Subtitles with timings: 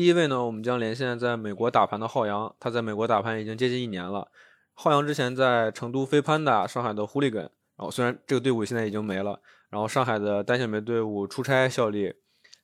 [0.00, 4.28] 第一位呢，我们将连线在美国打盘的浩洋，他在美国打盘已经接近一年了。
[4.72, 7.50] 浩洋之前在成都飞潘达、上海的狐狸根，然
[7.84, 12.14] 后虽然这个队伍现在已经没了，然后上海的单线梅队伍出差效力，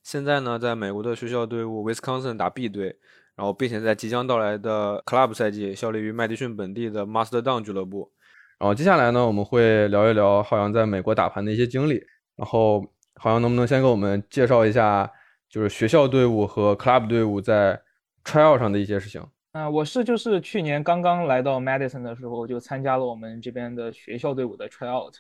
[0.03, 2.97] 现在呢，在美国的学校队伍 Wisconsin 打 B 队，
[3.35, 8.11] 然后并且在即将到来的 Club 赛季效力于麦迪逊本地的 Master Down 俱乐部。
[8.59, 12.03] 然后接下来呢，我们会聊一聊浩洋在美国打盘的一些经历。
[12.35, 12.83] 然后
[13.17, 15.13] 浩洋能不能先给我们介绍一下，
[15.49, 17.81] 就是学校队伍和 club 队伍在
[18.25, 19.23] tryout 上的一些事情？
[19.53, 25.15] 啊，我是就是去年刚刚来到 Madison 的时候，就参加了我们这边的学校队伍的 tryout。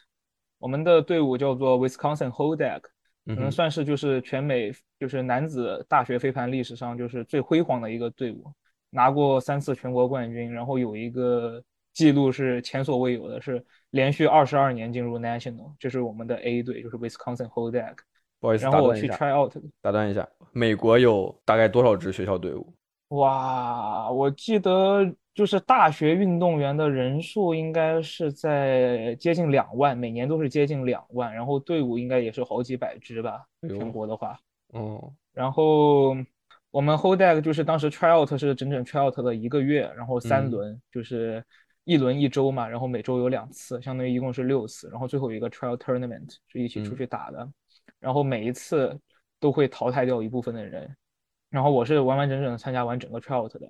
[0.58, 2.82] 我们的队伍叫做 Wisconsin Hodak，
[3.26, 8.44] 可能算是就是全美就是男子大学飞盘历史上就是最辉煌的一个队伍，
[8.90, 11.62] 拿过三次全国冠军，然后有一个。
[11.96, 17.94] 记录是前所未有的，是连续二十二年进入 National，这是我们的 A 队，就是 Wisconsin Hodak。
[18.46, 19.56] 不好意思，然后我去 Try Out。
[19.82, 22.72] 打断一下，美国有大概多少支学校队伍？
[23.08, 34.38] 哇，我记得就是大学运动员的人数应该是在接近两万，每年都是接近两万，然后队伍应该也是好几百支吧，全国的话。
[34.74, 35.12] 哦。
[35.32, 36.16] 然后
[36.70, 41.42] 我们 Hodak 就是当时 Try Out 是整整 Try Out 了一个月，然后三轮就是。
[41.88, 47.48] 一轮一周嘛，然后每周有两次，相当于一共是六次，然后最后一个 trial tournament 是一起出去打的，
[47.98, 48.98] 然后每一次
[49.38, 50.96] 都会淘汰掉一部分的人，
[51.50, 53.68] 然后我是完完整整的参加完整个 trout 的，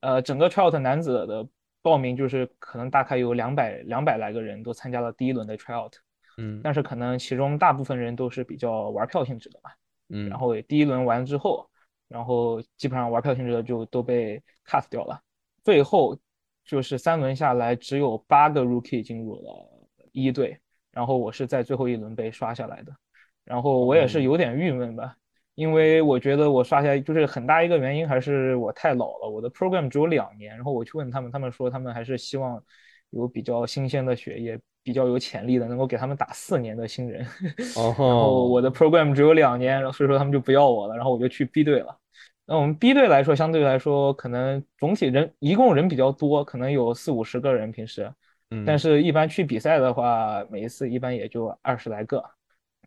[0.00, 1.46] 呃，整个 trout 男子的
[1.80, 5.90] 报名就是可能大概有两百两百来个人都参加了第一轮的 trial，
[6.38, 9.70] 嗯，但是可能其中大部分人都是比较玩票性质的嘛，
[10.08, 11.68] 嗯，然后第一轮完之后，
[12.08, 15.20] 然后基本上玩票性质的就都被 cut 掉了，
[15.62, 16.18] 最后。
[16.64, 20.56] 就是三轮下来，只有八个 rookie 进入了一队，
[20.92, 22.96] 然后我是在最后一轮被刷下来的，
[23.44, 25.16] 然后我也是有点郁闷吧，
[25.54, 32.62] 因为我觉得我刷下来就是很大一个原因还是我太老了，我的 program 只有两年，然后我去问他们，他们说他们还是希望
[33.10, 37.26] 有比较新鲜的血液，比较有潜力的，能够给他们打四年的新人，
[37.76, 41.98] 然后我的 program 只有两年，然后所以说他们就不要我了，然后我就去 B 队了。
[42.44, 48.12] 那我们 B 队来说，相对来说，可能总体人一共人比较多，可能有四五十个人平时，
[48.50, 52.22] 嗯，但是一般去比赛的话，每一次一般也就二十来个，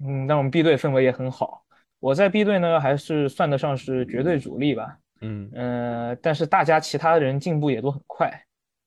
[0.01, 1.63] 嗯，那我们 B 队氛围也很好。
[1.99, 8.31] 我在 B 队呢，还是算得上是绝对主力吧，嗯嗯，但是大家其他人进步也都很快，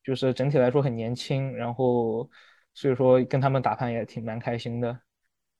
[0.04, 2.28] 就是整体来说很年轻，然后
[2.74, 4.96] 所以说跟他们打盘也挺蛮开心的。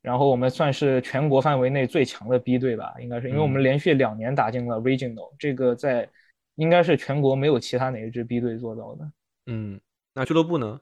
[0.01, 6.09] 然后我们算是全国范围内最强的 B 队吧，应该是因为我们连续两年打进了 Regional，这个在
[6.55, 9.11] 应该是全国没有其他哪一支 B 队做到的。
[9.47, 9.81] 嗯，
[10.15, 10.81] 那俱乐部呢？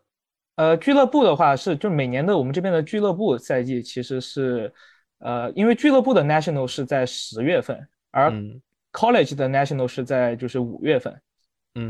[0.56, 4.72] 呃，俱乐部的话是就每年的我们这边的俱乐部赛季其实是，
[5.18, 8.30] 呃，因为俱乐部的 National 是在十月份，而
[8.92, 11.20] College 的 National 是在就是五月份，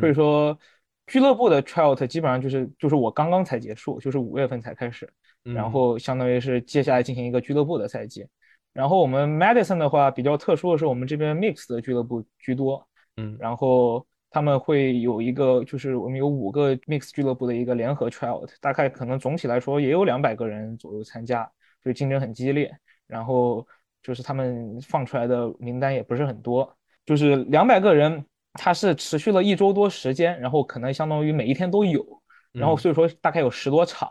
[0.01, 0.59] 所以说
[1.07, 5.09] 俱乐部的 Tryout 基本上就是就是我刚刚才结束，就是五月份才开始。
[5.55, 8.27] 然后相当于是接下来进行一个俱乐部的赛季，
[8.73, 12.85] 然后我们 Madison 的话比较特殊的是，我们这边 Mix 的俱乐部居多，
[13.17, 21.51] 嗯，然后他们会有一个，就是我们有五个 Mix 俱乐部的一个联合 tryout，大概可能总体来说也有两百个人左右参加，
[21.83, 22.71] 所以竞争很激烈。
[23.07, 23.67] 然后
[24.03, 32.05] 就是他们放出来的名单也不是很多，就是两百个人，它是持续了一周多时间，然后可能相当于每一天都有，
[32.53, 34.11] 然后所以说大概有十多场。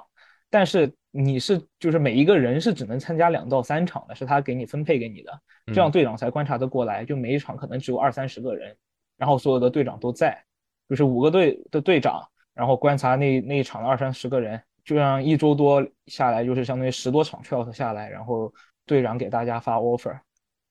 [0.49, 5.41] 但是你是就是每一个人是只能参加两到三场的，是他给你分配给你的，
[5.73, 7.03] 这样队长才观察得过来。
[7.03, 8.77] 就每一场可能只有二三十个人，
[9.17, 10.43] 然后所有的队长都在，
[10.89, 12.21] 就是五个队的队长，
[12.53, 18.53] 然后观察那那一场的二三十个人，就像一周多下来，就是相当于十多场 trial 下来，然后
[18.85, 20.17] 队长给大家发 offer，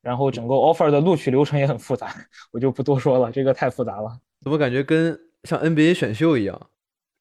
[0.02, 2.14] 然后整个 offer 的录取流程也很复杂，
[2.52, 4.18] 我就不多说了，这个太复杂了。
[4.42, 6.60] 怎么感觉跟像 NBA 选秀一样？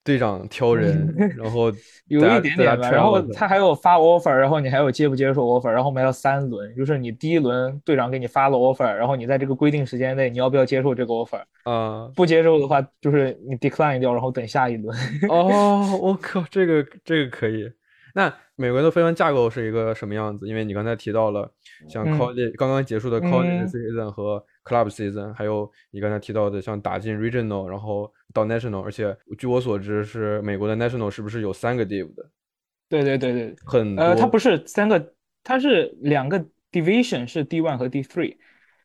[0.03, 1.71] 队长挑人，然后
[2.07, 11.41] 有一点点吧，然后他还有发 offer，然后你还有接不接受 offer，然后还要三轮，就是你第一轮队长给你发了 offer，然后你在这个规定时间内你要不要接受这个 offer？
[11.63, 14.97] 啊，不接受的话就是你 decline 掉，然后等下一轮。
[15.29, 17.71] 哦， 我靠，这个这个可以。
[18.15, 20.47] 那美国的飞盘架构是一个什么样子？
[20.47, 21.49] 因为你刚才提到了
[21.89, 32.29] 像 college 刚刚结束的 college season 和 club season，还有你刚才提到的像打进 regional，然后到 national，而且据我所知是美国的 national 是不是有三个 div 的？
[32.89, 35.13] 对对对对，很呃，它不是三个，
[35.43, 38.37] 它是两个 division，是 D one 和 D three。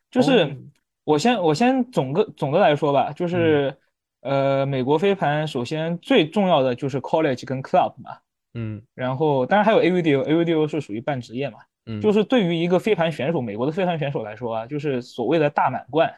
[0.09, 0.57] 就是
[1.03, 3.75] 我先我先总个总的来说吧，就是
[4.21, 8.17] 呃，美国飞盘首先最重要的就是 college 跟 club 嘛。
[8.55, 16.13] 嗯，然后当然还有 AVDO，AVDO 是属于半职业嘛，嗯，就是对于一个飞盘选手，美国的飞盘选手来说啊，就是所谓的大满贯，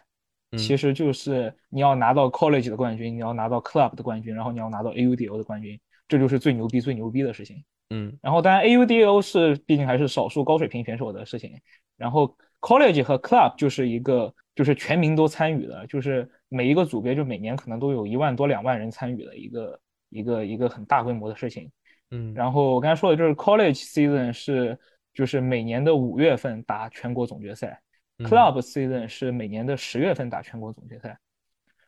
[0.57, 5.79] 其实就是你要拿到 college 的冠军，你要拿到 club 的冠军，然后你要拿到 AUDL 的冠军，
[6.09, 7.63] 这就是最牛逼、最牛逼的事情。
[7.89, 11.57] 嗯，然后当然 AUDL 是毕竟还是少数高水平选手的事情，
[11.95, 19.79] 然后 college 和 club 就是一个就是全民都参与的，就是每一个组别就每年可能都有一万多两万人参与的一个
[20.09, 21.71] 一个一个很大规模的事情。
[22.12, 24.77] 嗯，然后我刚才说的就是 college season 是
[25.13, 27.81] 就是每年的五月份打全国总决赛。
[28.18, 31.18] Club season 是每年的十月份打全国总决赛，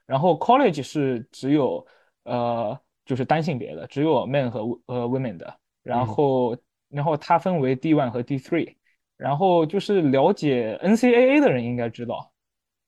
[0.08, 1.86] 然后 College 是只有
[2.24, 2.76] 呃
[3.06, 6.58] 就是单性别的，只有 men 和呃 women 的，然后
[6.90, 8.76] 然后它分为 D one 和 D three，
[9.16, 12.34] 然后就是了解 NCAA 的人应该知道，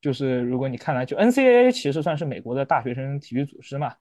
[0.01, 3.93] 就是如果你看来就 NCAA 其实算是美国的大学生体育组织嘛，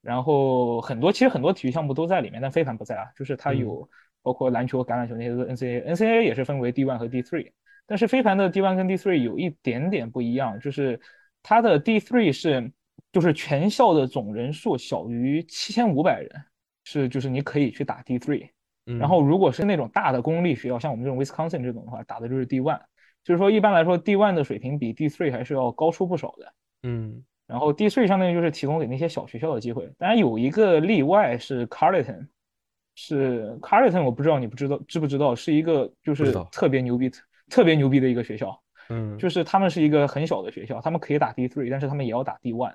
[0.00, 3.86] 然后很多其实很多体育项目都在里面，但非凡不在啊，就是它有
[4.22, 7.50] 包括篮球、橄榄球那些都是 NCAA，NCAA 也是分为 D one 和 D three。
[7.86, 11.00] 但是飞盘的 D one 跟 D three 有一点点不一样，就是
[11.42, 12.70] 它的 D three 是
[13.12, 16.30] 就是全校的总人数小于七千五百人，
[16.84, 18.48] 是就是你可以去打 D three。
[18.98, 22.80] 然后如果是那种大的公立学校，像我们这种 Wisconsin 这种的话，打的就是 D one。
[23.22, 26.52] 就是说一般来说 D one 的水平比 D three 还是要高出不少的。
[26.82, 27.24] 嗯。
[27.46, 32.28] 然后 D three 相当于就是提供给那些小学校的机会，当然有一个例外是 Carleton，
[33.00, 37.08] 是 Carleton，我不知道你不知道知不知道，是一个就是特别牛逼。
[37.48, 38.60] 特别牛逼的一个学校，
[38.90, 42.74] 嗯，就是他们是一个很小的学校，他们可以打 D three，但是他们也要打 D one。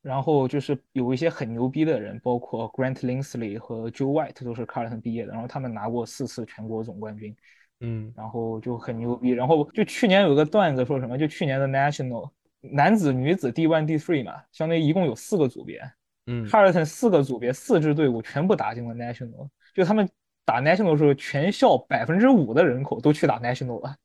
[0.00, 7.36] 然后就是有一些很牛逼的人，包括 Grant Linsley 和 Joe White 都是 Carleton 毕业的，然后他们拿过四次全国总冠军，
[7.80, 9.30] 嗯，然后就很牛逼。
[9.30, 12.30] 然后就去年有个段子说什么，就去年的 National
[12.60, 15.82] 男子、女子 D one、D three 嘛，相当于一共有四个组别，
[16.28, 20.08] 嗯，Carleton 四个组别四支队伍全部打进了 National，就他们。
[20.46, 23.96] 打 national 的时候，全校百分之五的人口都去打 national 了，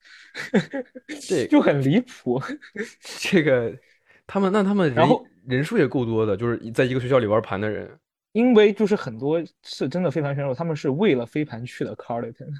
[1.27, 2.41] 这就很离谱。
[3.19, 3.77] 这个
[4.25, 7.91] 他们那他们然后人数也够多的，就是在一个学校里玩盘的人。
[8.31, 12.53] 因为就是很多是真的飞盘选手，他们是为了飞盘去的 Carleton。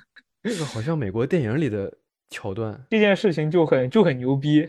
[0.44, 1.90] 这个好像美国电影里的
[2.30, 2.86] 桥段。
[2.90, 4.68] 这件事情就很就很牛逼。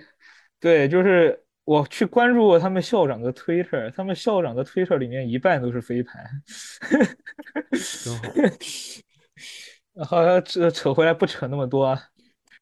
[0.61, 1.37] 对，就是
[1.71, 6.25] 我去关注过他们校长的 Twitter，他们校长的 Twitter 里面一半都是飞盘。
[7.71, 10.05] 真好。
[10.05, 12.03] 好像扯扯回来不扯那么多啊，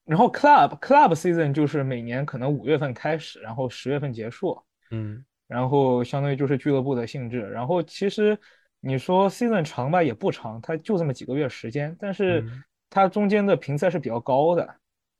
[0.04, 7.40] 然后 club club season 就是每年可能五月份开始，然后十月份结束，嗯，然后相当于就是俱乐部的性质。
[7.40, 8.38] 然后其实
[8.78, 12.44] 你说 season 长吧也不长，它就这么几个月时间，但是
[12.90, 14.68] 它中间的频次是比较高的，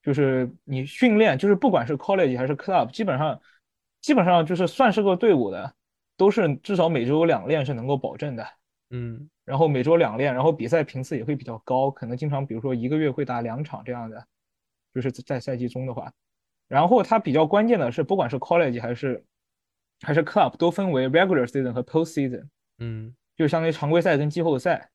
[0.03, 3.41] 就是你训练，就是不管是 college 还是 club，基本上
[4.01, 5.75] 基本上就是算是个队伍的，
[6.17, 8.47] 都是至少每周两练是能够保证的。
[8.91, 14.27] 嗯，然后每周两练，然后比赛频次也会比较高，可能经常比如说一个月会打两场这样的，
[14.95, 16.11] 就是在赛季中的话，
[16.69, 19.23] 然后它比较关键的是，不管是 college 还是
[20.01, 22.47] 还是 club，都分为 regular season 和 post season，
[22.79, 24.91] 嗯，就相当于常规赛跟季后赛。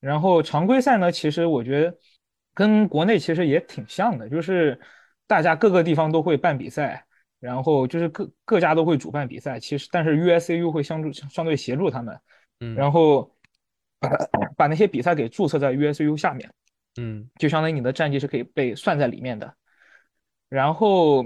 [0.00, 1.98] 然后常规赛呢，其实我觉得
[2.54, 4.80] 跟国内其实也挺像的，就是
[5.26, 7.04] 大家各个地方都会办比赛，
[7.40, 12.18] 然后就是各各家都会主办比赛，其实但是 USAU 会相助相对协助他们。
[12.60, 13.32] 嗯然后
[14.00, 14.10] 把
[14.56, 16.52] 把那些比赛给注册在 USU 下面，
[17.00, 19.54] 嗯，就相当于你的战绩是可以被算在里面的。
[20.48, 21.24] 然后，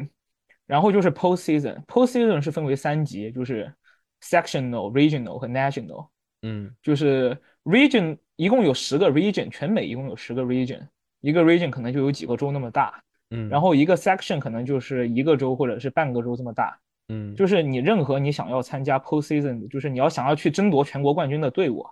[0.66, 3.72] 然后就是 Post Season，Post Season 是分为三级，就是
[4.20, 6.08] Sectional、Regional 和 National。
[6.42, 10.86] 嗯，就是 Region 一共有十个 Region，全美一共有十个 Region，
[11.20, 13.02] 一个 Region 可能就有几个州那么大。
[13.32, 16.78] 嗯，然后一个 Section 可能就是一个州或者是半个州这么大。
[17.08, 21.84] 嗯，就是你任何你想要参加 postseason，就是你要想要去争夺全国冠军的队伍，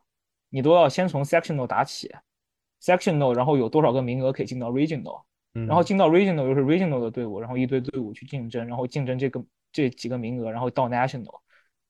[0.50, 2.11] 你都要先从 sectional 打起
[2.80, 11.40] ，sectional，然后有多少个名额可以进到 regional，然后进到 regional 又是 regional 的队伍，然后一堆队伍去竞争，然后竞争这个这几个名额，然后到 national，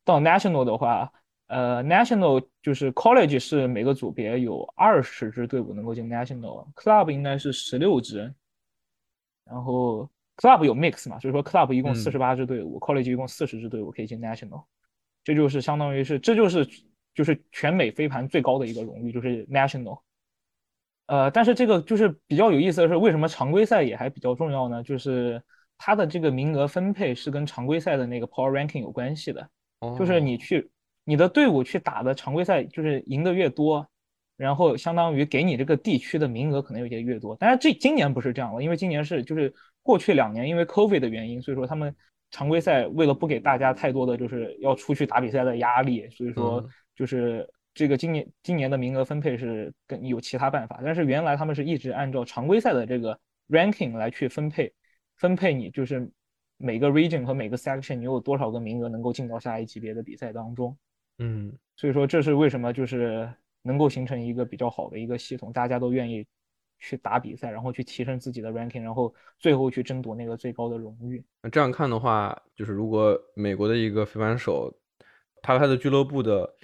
[0.05, 1.13] 到 national 的话，
[1.49, 8.33] 呃，national 就是 college 是每个组别有二十支队伍能够进 national，club 应该是十六支，
[9.51, 10.09] 然后。
[10.37, 14.65] Club 有 mix 嘛，所以说 Club 一共四十八支队伍，College 一共四十支队伍可以进 National，
[15.23, 16.67] 这就是相当于是，这就是
[17.15, 20.01] 就是全美飞盘最高的一个荣誉，就是 National。
[21.09, 24.83] 呃，但是这个就是比较有意思的是，为什么常规赛也还比较重要呢？
[24.83, 25.43] 就是
[25.77, 29.47] 它的这个名额分配是跟常规赛的那个 Power Ranking 有关系的，
[29.99, 30.71] 就是你去
[31.05, 33.87] 你的队伍去打的常规赛，就是赢得越多，
[34.41, 37.37] 然后相当于给你这个地区的名额可能有些越多。
[37.39, 39.53] 但是这今年不是这样了，因为今年是就是。
[39.83, 41.93] 过去两年因为 COVID 的原因，所以说他们
[42.31, 46.63] 常规赛为了不给大家太多的就是要出去打比赛的压力，所以说
[46.95, 50.83] 就是这个今年今年的名额分配是跟有其他办法。
[50.85, 53.19] 但是原来他们是一直按照常规赛的这个
[53.49, 54.71] ranking 来去分配
[55.17, 56.09] 分配你就是
[56.59, 60.77] 每个 region 和每个 section 你有多少个名额能够进到下一级别的比赛当中。
[61.21, 63.33] 嗯，所以说这是为什么就是
[63.63, 66.27] 能够形成一个比较好的一个系统，大家都愿意
[66.79, 71.23] 去打比赛，然后去提升自己的 ranking，然后最后去争夺那个最高的荣誉。
[71.43, 74.73] 那这样看的话，就是如果美国的一个飞盘手，
[75.43, 76.55] 他他的俱乐部的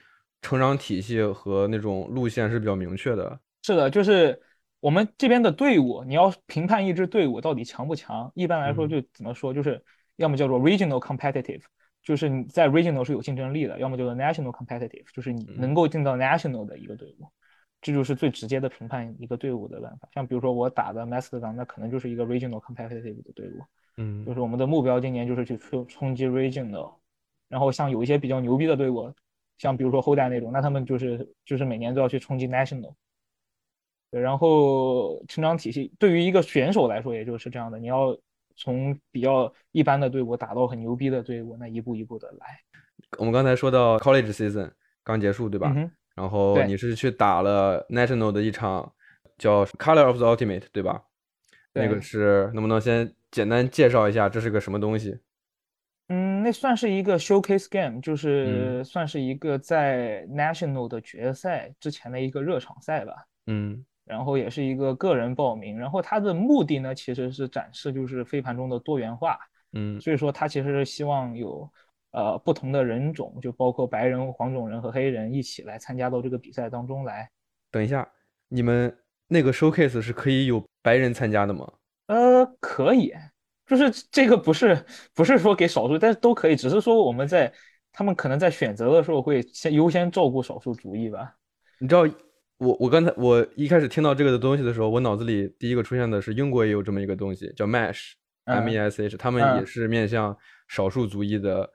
[0.40, 3.38] 成长体系和那种路线是比较明确的。
[3.62, 4.40] 是的，就是
[4.80, 9.82] 我们这边的队伍，你要评判一支队伍到底强不强，一般来说就怎么说，就是
[10.16, 11.62] 要么叫做 regional competitive。
[12.06, 17.26] 就是你在 regional 是有竞争力的，要么叫做 national competitive，就是你能够进到 national 的一个队伍，
[17.80, 20.08] 这就是最直接的评判一个队伍的办法。
[20.14, 23.60] 像比如说我打的 Mastodon，那可能就是一个 regional competitive 的队伍，
[23.96, 26.94] 嗯，就是我们的目标今年就是去冲冲击 regional，
[27.48, 29.12] 然后像有一些比较牛逼的队伍，
[29.58, 32.94] 像比如说后代那种，那他们就是就是每年都要去冲击 national。
[34.12, 38.16] 对，然后成长体系对于一个选手来说也就是这样的，你要。
[38.56, 42.46] 从比较一般的队伍打到很牛逼的队伍，那一步一步的来。
[43.18, 44.70] 我们刚才说到 college season
[45.04, 45.72] 刚结束，对吧？
[46.14, 48.90] 然后你是去打了 national 的一场
[49.38, 51.04] 叫 Color of the Ultimate，对吧？
[51.74, 55.18] 那个是能不能先简单介绍一下这是个什么东西？
[56.08, 63.12] 嗯，那算是一个 showcase game，就是算是一个在 national 的决赛之前的一个热场赛吧。
[63.46, 63.84] 嗯。
[64.06, 69.36] 然后也是一个个人报名，然后它的目的呢，其实是展示就是飞盘中的多元化，
[69.72, 71.68] 嗯，所以说它其实是希望有
[72.12, 77.28] 呃不同的人种，就包括白人、黄种人和黑人一起来参加到这个比赛当中来。
[77.72, 78.08] 等一下，
[78.48, 78.96] 你们
[79.26, 81.70] 那个 showcase 是可以有白人参加的吗？
[82.06, 83.12] 呃，可以，
[83.66, 87.52] 就是这个不是不是说给少数，但是都可以，只是说我们在
[87.90, 91.34] 他们可能在选择的时候会先优先照顾少数族裔吧。
[91.80, 92.02] 你知道？
[92.58, 100.36] 我我刚才我一开始听到这个的东西的时候，我脑子里第一个出现的是英国也有这么一个东西叫 Mesh，M E S H，他们也是面向
[100.66, 101.70] 少数族裔的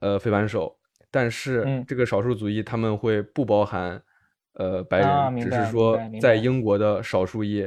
[0.00, 0.76] 呃飞盘手，
[1.10, 4.02] 但是这个少数族裔他们会不包含
[4.54, 7.62] 呃白人，只是说在英国的少数裔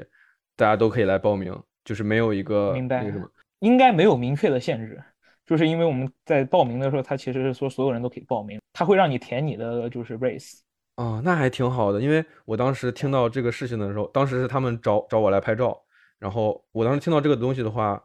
[0.58, 5.02] 大家都可以来报名，就是没有一个那个什么，应该没有明确的限制，
[5.46, 10.60] 就是因为我们在报名的时候，他其实是说所有人都可以报名，他会让你填你的就是 race。
[10.98, 15.80] 哦，那还挺好的，因为我当时听到这个事情的时候，当时是他们找找我来拍照，
[16.18, 18.02] 然后我当时听到这个东西的话，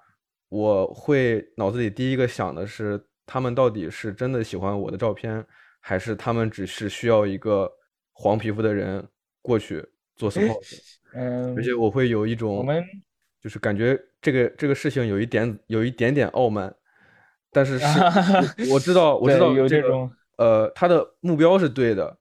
[0.50, 5.42] 我会脑子里第一个想的是，他们到底是真的喜欢我的照片，
[5.80, 7.66] 还是他们只是需要一个
[8.12, 9.02] 黄皮肤的人
[9.40, 9.82] 过去
[10.14, 10.78] 做 support？
[11.14, 12.84] 嗯，而且我会有一种，我们
[13.40, 16.74] 就是感觉这个这个事情有一点有一点点傲慢，
[17.50, 17.86] 但是是，
[18.70, 22.18] 我知道我知道有这种，呃，他的目标是对的。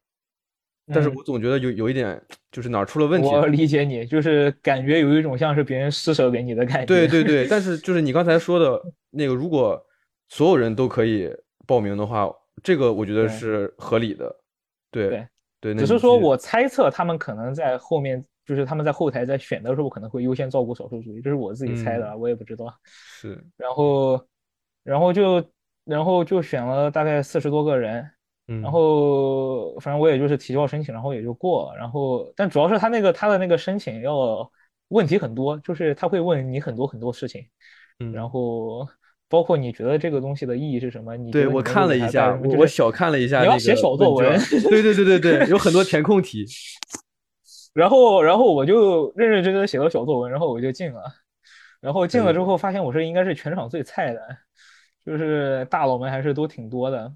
[0.88, 2.22] 但是我总觉得有有一点，
[2.52, 3.28] 就是哪儿出了问题。
[3.28, 6.86] 我理解你，就是感觉有一种像是别人施舍给你的感觉。
[6.86, 9.82] 对对 对，但是就是你刚才说的那个，如果
[10.28, 11.34] 所有人都可以
[11.66, 12.30] 报名的话，
[12.62, 14.36] 这个我觉得是合理的。
[14.90, 15.08] 对
[15.62, 22.66] 对对，只是说我猜测他们可能在后面，就是他们在后台在选的时候可能会优先照顾少数主义，这是我自己猜的，我也不知道。
[22.84, 23.42] 是。
[23.56, 24.28] 然后，
[24.84, 25.42] 然后就
[25.86, 28.10] 然后就选了大概四十多个人。
[28.60, 31.78] 然后反正我也就是提交申请，然后也就过了。
[31.78, 34.52] 然后但主要是他那个他的那个申请要
[34.90, 37.46] 问题很多，就是他会问你很多很多事情，
[38.12, 38.88] 然后
[39.30, 41.16] 包括你觉得这个东西的意义是什么？
[41.16, 44.40] 你对我看了一下，我我小看了一下，你要写小作文，
[44.70, 46.46] 对对对对对，有很多填空题。
[47.74, 51.02] 然后然后我就认认真真写了小作文，然后我就进了。
[51.80, 54.20] 然后进了之后发现我是应该是全场最菜的，
[55.06, 57.12] 就是大佬们还是都挺多的。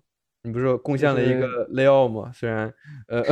[0.46, 2.32] 你不是贡献了一个 layout 吗？
[2.34, 2.72] 虽然，
[3.08, 3.24] 呃，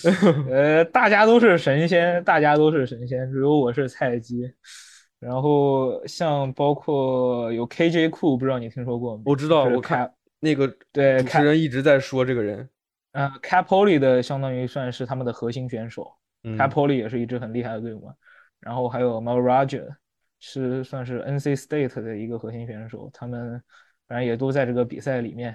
[0.50, 4.50] 呃，大家都是神仙，大家都是神仙，只有我是菜鸡。
[5.20, 9.22] 然后像包括有 KJ 库，不知道你听说过吗？
[9.26, 12.68] 我知道，我看那个对主持人一直在说这个人。
[13.12, 16.10] 嗯，Capoli 的相当于算是他们的核心选手
[16.42, 18.10] ，Capoli 也是一支很厉害的队伍。
[18.60, 19.82] 然后还有 m a r a j a
[20.40, 23.62] 是算是 NC State 的一个核心选手，他们
[24.08, 25.54] 反正也都在这个比赛里面。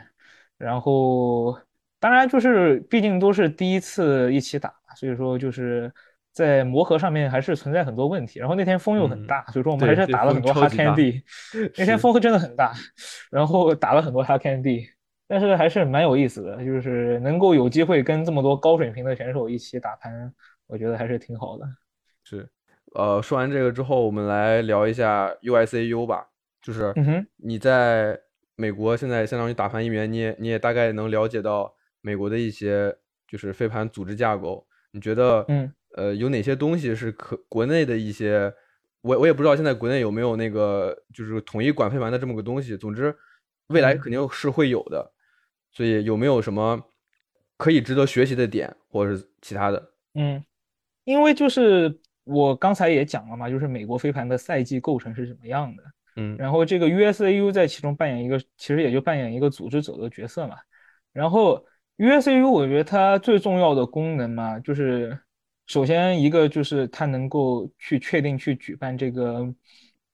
[0.60, 1.58] 然后，
[2.02, 5.90] 当然就是，毕竟都是第一次一起打，所以说就是
[6.34, 8.40] 在磨合上面还是存在很多问题。
[8.40, 11.24] 然后那天风又很大，所以说我们还是打了很多 hard candy。
[11.80, 12.74] 那天风真的很大，
[13.32, 14.86] 然后打了很多 hard candy，
[15.30, 20.34] 但是还是蛮有意思的，就是能够有机会跟这么多高水平的选手一起打盘，
[20.68, 21.66] 我觉得还是挺好的。
[22.26, 22.46] 是，
[22.96, 26.28] 呃，说完这个之后，我们来聊一下 USAU 吧，
[26.62, 26.94] 就是
[27.38, 28.20] 你在。
[28.60, 32.94] 美国现在相当于打盘一员，你也你也大概能了解到美国的一些
[33.26, 34.68] 就是飞盘组织架构。
[34.92, 38.54] 你觉得，嗯，呃，有哪些东西是可国内的一些
[39.00, 42.76] 我我也不知道现在国内有没有那个就是统一管飞盘的这么个东西。
[42.76, 43.16] 总之，
[43.68, 45.10] 未来肯定是会有的。
[45.72, 46.82] 所以有没有什么
[47.56, 49.92] 可以值得学习的点，或者是其他的？
[50.16, 50.44] 嗯，
[51.06, 55.84] 因为就是我刚才也讲了嘛，就是美国飞盘的赛季构成是什么样的。
[56.16, 60.58] 嗯，然后这个 USAU 在其中扮演一个，其实也就扮演一个组织者的角色嘛。
[61.14, 61.66] 然后
[61.98, 65.20] USAU 我觉得它最重要的功能嘛，就是
[65.66, 69.46] 首先一个就是它能够去确定去举办这个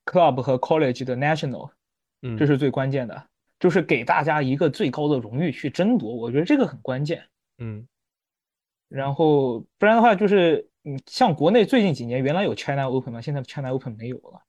[0.06, 1.72] club 和 college 的 national，
[2.22, 3.28] 嗯，这是最关键的，
[3.60, 7.24] 就是给大家一个最高的荣誉去争夺，我觉得这个很关键。
[7.58, 7.88] 嗯，
[8.90, 14.42] 然后不然的话，就是嗯，像国内最近几年原来有 China Open 嘛，现在 China Open 没有了。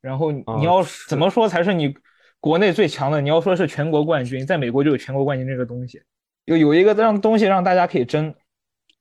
[0.00, 1.94] 然后你要怎么说才是你
[2.40, 3.20] 国内最强的？
[3.20, 6.00] 你要说是全国冠军，在美国就有全国冠军这个东西，
[6.44, 8.32] 有有一个让东西让大家可以争，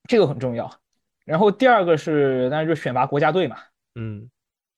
[0.09, 0.69] 这个很重要。
[1.23, 3.57] 然后第二个是，当然就选拔国家队嘛，
[3.95, 4.27] 嗯，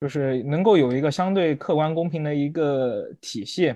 [0.00, 3.74] 就是能够有一个相对客观公平的一个体系，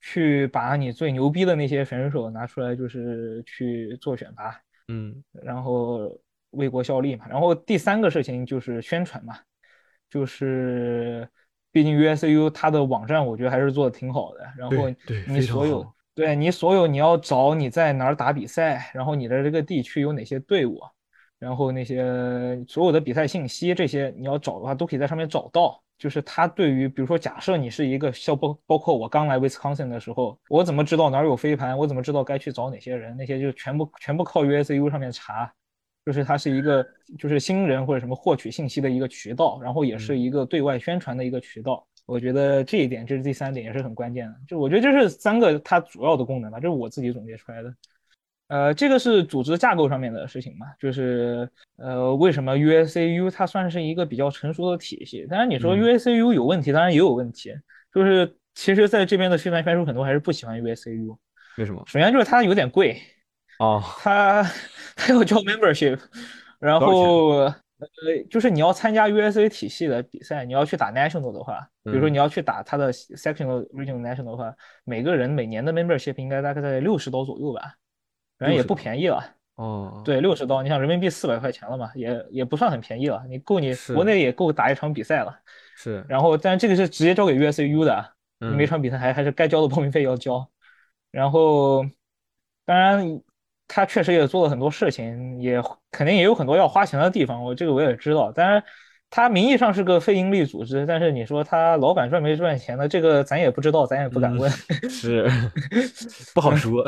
[0.00, 4.58] 去把你最牛逼的那些选手拿出来，就是去做选拔，
[4.88, 6.18] 嗯，然后
[6.50, 7.26] 为国效力嘛。
[7.28, 9.38] 然后第三个事情就是宣传嘛。
[10.08, 11.28] 就是，
[11.72, 14.40] 毕竟 USU 它的网站我觉得还是做的挺好的。
[14.56, 14.88] 然后
[15.28, 20.80] 你所有对你所有你要找你在哪儿打比赛，然后你的这个地区有哪些队伍，
[21.38, 25.82] 然后那些所有的比赛信息这些你要找的话都可以在上面找到。
[25.98, 31.76] 就是它对于比如说假设你是一个像包，包括我刚来 Wisconsin 的时候，我怎么知道哪儿有飞盘？
[31.76, 33.16] 我怎么知道该去找哪些人？
[33.16, 35.50] 那些就全部全部靠 USU 上面查。
[36.06, 36.86] 就是它是一个，
[37.18, 41.84] 就是新人或者什么获取信息的一个渠道，然后也是一个对外宣传的一个渠道。
[42.06, 44.34] 我觉得这一点，这是第三点，也是很关键的。
[44.46, 47.74] 就我觉得这是三个它主要的功能吧，这是我自己总结出来的。
[48.46, 55.26] 呃，这个是组织架构上面的事情嘛，就是呃，为什么 USAU 它算是一个比较成熟的体系？
[55.28, 57.52] 当然你说 USAU 有问题，当然也有问题。
[57.92, 61.16] 就是其实在这边的飞盘选手很多还是不喜欢 USAU，
[61.58, 61.82] 为什么？
[61.88, 63.02] 首先就是它有点贵。
[63.58, 64.42] 哦，他
[64.94, 65.98] 他要交 membership，
[66.60, 67.28] 然后
[67.78, 77.74] 呃，就是你要参加 USA 体系的比赛，你要去打 national 的话，比如说你要去打他的 sectional regional national 的话，每个人每年的 membership 应该大概在六十刀左右吧，
[78.38, 79.22] 反正也不便宜了。
[79.56, 85.38] 哦，对，六十刀，你想人民币四百块钱了嘛，也也不算很便宜了，你够你国内也够打一场比赛了。
[85.76, 90.48] 是，然后但这个是直接交给 USU 的，你每场比赛还还是该交的报名费要交，
[91.10, 91.84] 然后
[92.64, 93.20] 当然。
[93.68, 98.30] 他确实也做了很多事情，也肯定也有很多要花钱的地方，我这个我也知道。
[98.32, 98.62] 当然，
[99.10, 104.50] 他名义上是个非盈利组织，但是你说他老板赚没赚钱呢，这个咱也不知道，咱也不敢问，
[104.90, 105.28] 是
[106.34, 106.84] 不好说。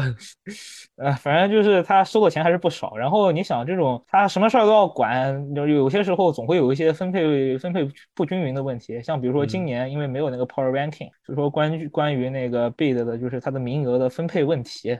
[0.97, 2.97] 呃，反正就是他收的钱还是不少。
[2.97, 9.01] 然后你想，这种他什么事儿都要管，有有些时候总会有一些分配分配不均匀的问题。
[9.01, 14.99] 像比如说今年因为没有那个 Power Ranking，就说关于关于那个 Bid 的，就是它的名额的分配问题。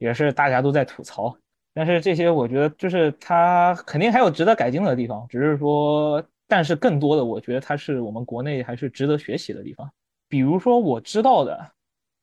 [0.00, 1.36] 也是大家都在吐槽，
[1.74, 9.88] 但是这些我觉得就是它肯定还有值得改进的地方，只是说，但是更多的我觉得它是我们国内还是值得学习的地方。
[10.26, 11.70] 比如说我知道的，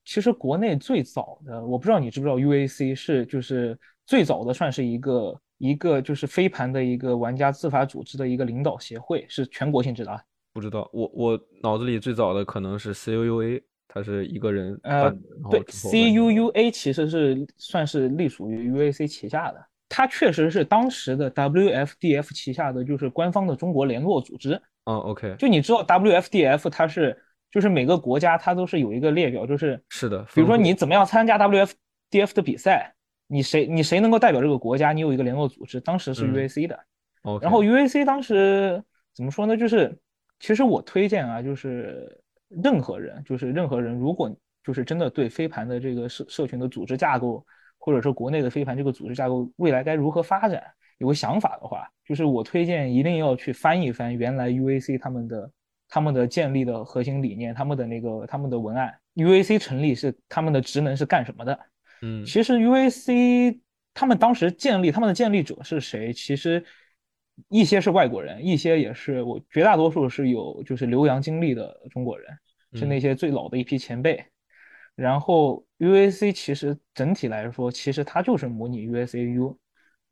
[0.05, 10.19] 其实国内最早的，我不知道你知不知道，UAC 是就是最早的算是一个一个就是飞盘的一个玩家自发组织的一个领导协会，是全国性质的。
[10.51, 13.61] 不知道，我我脑子里最早的可能是 CUUA。
[13.97, 15.12] 他是一个人，呃，
[15.49, 24.62] 对，CUUA 其实是算是隶属于 UAC 旗下的，它确实是当时的 WFDF 旗下的，就是官方的中国联络组织。
[24.86, 32.93] 嗯，OK，就你知道 WFDF 它是，就是每个国家它都是有一个列表，就是是的，比如说你怎么样参加 WFDF 的比赛，
[33.27, 36.79] 你谁你谁能够代表这个国家，你有一个联络组织，当时是 UAC 的。
[37.23, 38.83] 哦，然后 UAC 当时
[39.15, 39.57] 怎么说呢？
[39.57, 39.97] 就是
[40.39, 42.21] 其实我推荐啊，就是。
[42.49, 47.45] 任何人，就是任何人，如果就是真的对飞盘的这个社社群的组织架构，
[47.77, 50.63] 或者说国内的飞盘这个组织架构未来该如何发展
[50.97, 55.51] 有个想法的话，就是我推荐一定要去翻一翻原来 UAC 他们的
[55.88, 58.93] 他们的建立的核心理念，他们的那个他们的文案。
[59.15, 61.60] UAC 成立是他们的职能是干什么的？
[62.01, 63.60] 嗯，其实 UAC
[63.93, 66.12] 他们当时建立他们的建立者是谁？
[66.13, 66.63] 其实。
[67.50, 72.28] 一些是外国人，一些也是我绝大多数是有就是留洋经历的中国人，
[72.73, 74.23] 是那些最老的一批前辈。
[74.95, 79.56] 然后 UAC 其实整体来说，其实它就是模拟 USAU。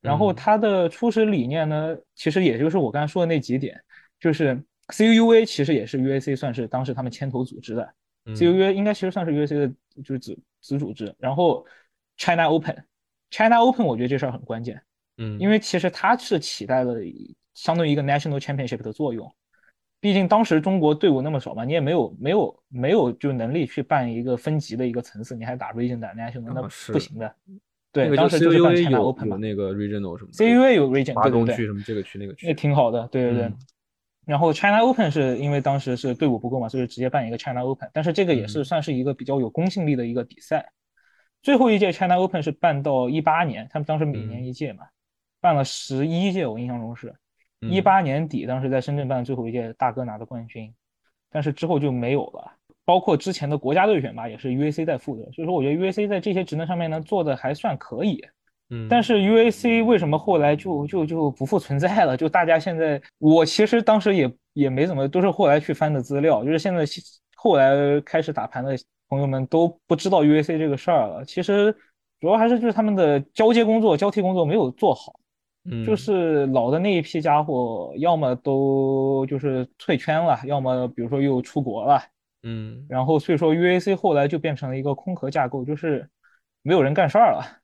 [0.02, 3.82] 然后它的初始理念呢，其实也就是我刚才说的那几点，
[4.20, 7.92] 就是 CUUA 其实也是 UAC 算是当时他们牵头组织的
[8.26, 9.68] ，CUUA 应该其实算是 UAC 的
[10.04, 11.16] 就是子子组织。
[11.18, 11.66] 然后
[12.18, 14.80] China Open，China Open 我觉得这事儿很关键。
[15.18, 16.96] 嗯，因为其实它是起到了
[17.54, 19.32] 相对于一个 national championship 的作用，
[20.00, 27.34] 毕竟当时中国队伍那么少嘛，你也没有没有没有就能力去办一个分级的一个层次，你还打 regional national 那不行的。
[27.92, 29.38] 对，当时就是办 China Open 嘛。
[29.38, 33.08] 那个 regional 什么？CUA 有 regional，对东区什么这个区那个区，那挺好的。
[33.08, 33.54] 对对对。
[34.26, 37.90] 然后 China Open 是因为当时是队伍不够嘛，所以直接办一个 China Open。
[37.94, 40.74] 但是这个也是算是一个比较有公信力的一个比赛。
[41.42, 44.84] 最后一届 China Open 是办到一八年，他们当时每年一届嘛，
[45.46, 47.14] 办了十一届，我印象中是
[47.60, 50.74] 一八年底，当时在深圳办最后一届，大哥拿的冠军，
[51.30, 52.52] 但是之后就没有了。
[52.84, 58.20] 包括之前的国家队选拔也是 UAC 在负责，所以说我觉得 UAC 在这些职能上面呢做的还算可以。
[58.72, 62.18] 嗯，但是 UAC 为什么后来就就就不复存在了？
[62.18, 66.84] 就大家现在，我其实当时也也没怎么，都是后来去翻的资料，就是现在
[67.36, 68.76] 后来开始打盘的
[69.10, 71.24] 朋友们都不知道 UAC 这个事儿了。
[71.24, 71.72] 其实
[72.20, 75.20] 主要还是就是他们的交接工作、交替工作没有做好。
[75.66, 82.02] 嗯，就是老的那一批家伙，要么都就是退圈了，要么比如说又出国了。
[82.44, 86.08] 嗯，然后所以说 UAC 后来就变成了一个空壳架构，就是
[86.62, 87.62] 没有人干事儿了。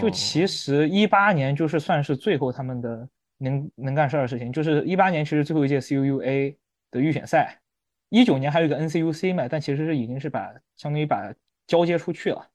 [0.00, 6.56] 就其实一八年就是算是最后他们的能能干事儿的事情，就是一八年其实最后一届 CUUA
[6.92, 7.60] 的预选赛，
[8.08, 11.34] 一九年还有一个 NCUC 嘛，但其实是已经是把相当于把
[11.66, 12.48] 交接出去了。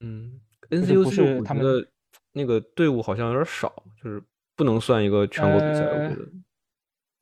[0.00, 1.88] 嗯，NCUC 他们的
[2.34, 4.22] 那个队伍好像有点少，就是
[4.54, 6.28] 不能算一个全国比赛，我觉得。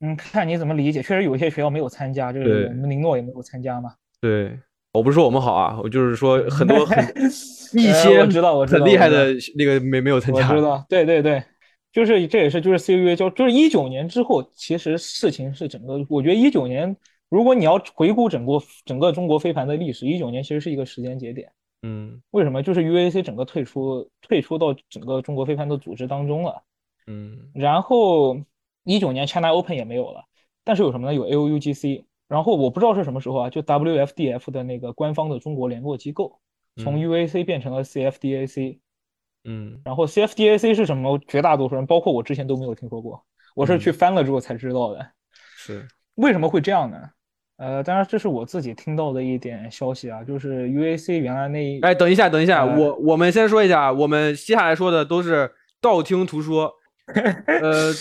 [0.01, 3.93] 嗯，看你怎么理解，确实有些学校没有参加，就是我们林诺也没有参加嘛。
[4.19, 4.59] 对。
[4.91, 7.03] 我不是说我们好啊，我就是说很多很
[7.73, 10.47] 一些我知道我知道很厉害的那个没没有参加。
[10.47, 11.43] 我知道，对对对，
[11.91, 16.95] 就是这也是就是 C U A 交就是一九年之后，其实事情是整个，我觉得一九年
[17.29, 21.51] 如果你要回顾整个整个中国飞盘的历史，一九年其实是一个时间节点。
[21.83, 22.63] 嗯，为什么？
[22.63, 26.63] 就是 U A C 整个退出退出到整个中国飞盘的组织当中了。
[27.05, 28.37] 嗯，然后
[28.83, 30.23] 一九年 China Open 也没有了，
[30.63, 31.13] 但是有什么呢？
[31.13, 32.07] 有 A O U G C。
[32.29, 36.39] 然后我不知道是什么时候啊，就 WFDF 的那个官方的中国联络机构
[36.77, 38.79] 从 UAC 变成了 CFDAC，
[39.43, 41.19] 嗯，然后 CFDAC 是什么？
[41.27, 43.23] 绝大多数人，包括我之前都没有听说过，
[43.55, 45.11] 我是去翻了之后才知道的。
[45.57, 47.11] 是为什么会这样呢？
[47.57, 51.79] 呃，当然这是我自己听到的一点消息啊，就是 UAC 原来那……
[51.81, 56.73] 哎，等一下，等一下，我我们先说一下，我们接下来说的都是道听途说，
[57.61, 57.91] 呃。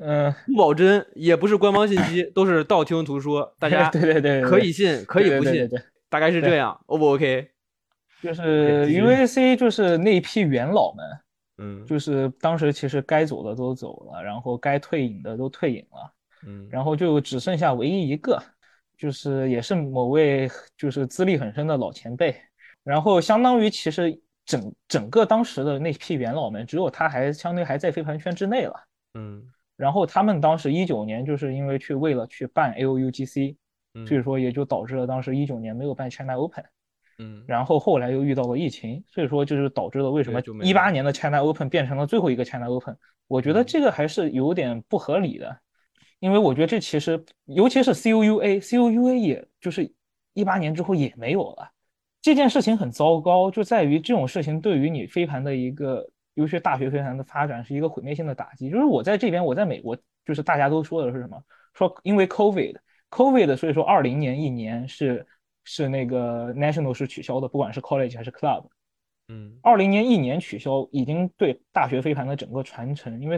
[0.00, 5.68] 嗯，不保真，也不是官方信息，都是道听途说，大家 对对对，可以信，可以不信，
[6.08, 7.48] 大概是这样，O 不 OK？
[8.22, 11.04] 就是 UAC 就是那批元老们，
[11.58, 16.12] 嗯，就是当时其实该走的都走了，然后该退隐的都退隐了，
[16.46, 18.40] 嗯，然后就只剩下唯一一个，
[18.98, 22.36] 就是也是某位就是资历很深的老前辈，
[22.84, 28.74] 然后相当于其实整整个当时的那批元老们，只有他还相当于还在飞盘圈之内了，
[29.14, 29.42] 嗯。
[29.76, 33.56] 然后他们当时一九年就是因为去为了去办 A O U G C，
[34.08, 36.64] 所以说也就导致了当时一九年没有办 China Open，
[37.20, 42.96] 嗯，然后后来又遇到了疫情，所以说就是导致了为什么一八年的 China Open 变成了最后一个 China Open，
[43.28, 45.56] 我觉得这个还是有点不合理的，
[46.20, 49.92] 因为我觉得这其实尤其是 C U U A C U U A 也就是
[50.34, 51.70] 一八年之后也没有了，
[52.22, 56.08] 这件事情很糟糕，就在于这种事情对于你飞盘的一个。
[56.34, 58.70] 尤其大学飞盘的发展是一个毁灭性的打击。
[58.70, 61.36] 就是我在这边，我在美国，就是大家都说的是什么？
[61.74, 65.26] 说因为 COVID，COVID，所以说二零年一年是
[65.64, 68.68] 是那个 National 是取消的，不管是 College 还是 Club。
[69.26, 73.36] 嗯，二零年一年取消，已经对大学飞盘的整个传承，因为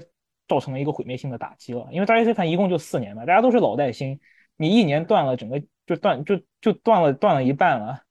[0.50, 1.86] 造成了一个毁灭性的打击了。
[1.92, 4.18] 因为大学飞盘一共就四年嘛，大家都是老带新，
[4.56, 8.02] 你一年断了，整个就断就就断了断了一半了。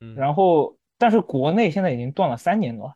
[0.00, 2.94] 嗯，然后但是国内现在已经断了三年了。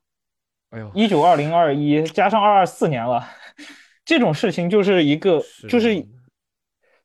[0.70, 3.26] 哎呦，一九二零二一加上二二四年了，
[4.06, 6.06] 这种事情就是一个，就是，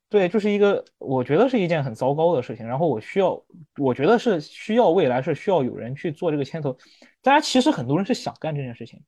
[0.08, 2.66] 对，就是一个，我觉得是一件很糟糕的事情。
[2.66, 3.44] 然后我需要，
[3.78, 6.78] 我觉得是需要未来是需要有人去做这个牵头。
[7.22, 9.04] 大家其实很多人是想干这件事情。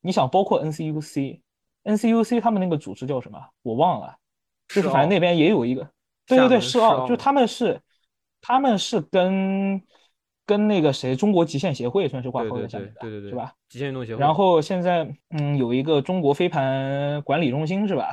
[0.00, 0.58] 你想，包括
[1.84, 3.38] NCUC，NCUC 他们那个组织叫什么？
[3.62, 4.16] 我忘了，
[4.68, 5.90] 就是反正那边也有一个，
[6.26, 7.80] 对对对，是奥，就他们是，
[8.40, 9.82] 他们是跟。
[10.44, 13.54] 跟那个谁，中国极限协会算是挂钩在下面的，对对对，是吧？
[13.68, 14.20] 极限运动协会。
[14.20, 18.08] 然后现在，嗯，有一个中国飞盘管理中心，是吧？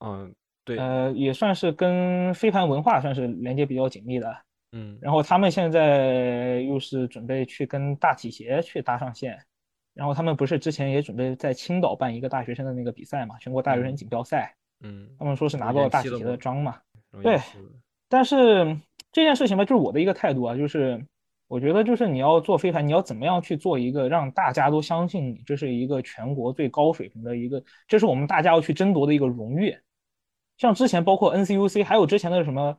[0.00, 0.78] 嗯，对。
[0.78, 4.34] 呃，也算是跟飞盘文化算是连接比较紧密的。
[4.72, 4.98] 嗯。
[5.02, 9.38] 然后他们现在又是准备去跟大体协去搭上线，
[9.98, 13.36] 然后他们不是之前也准备在青岛办一个大学生的那个比赛嘛？
[13.38, 14.54] 全国大学生锦标赛。
[14.80, 15.08] 嗯。
[15.18, 16.78] 他们说是拿到了大体的章嘛？
[17.20, 17.38] 对。
[18.08, 18.74] 但是
[19.10, 21.04] 这件事情吧，就是我的一个态度啊，就是。
[21.50, 29.74] 我觉得就是你要做飞盘，你要怎么样去做一个让大家都相信你这是一个全国最高水平的一个，这是我们大家要去争夺的一个荣誉。
[30.58, 32.76] 像之前包括 NCUC，还有之前的什么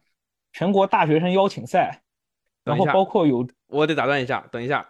[0.53, 2.03] 全国大学生邀请赛，
[2.63, 4.87] 然后包括有，我得打断一下，等一下，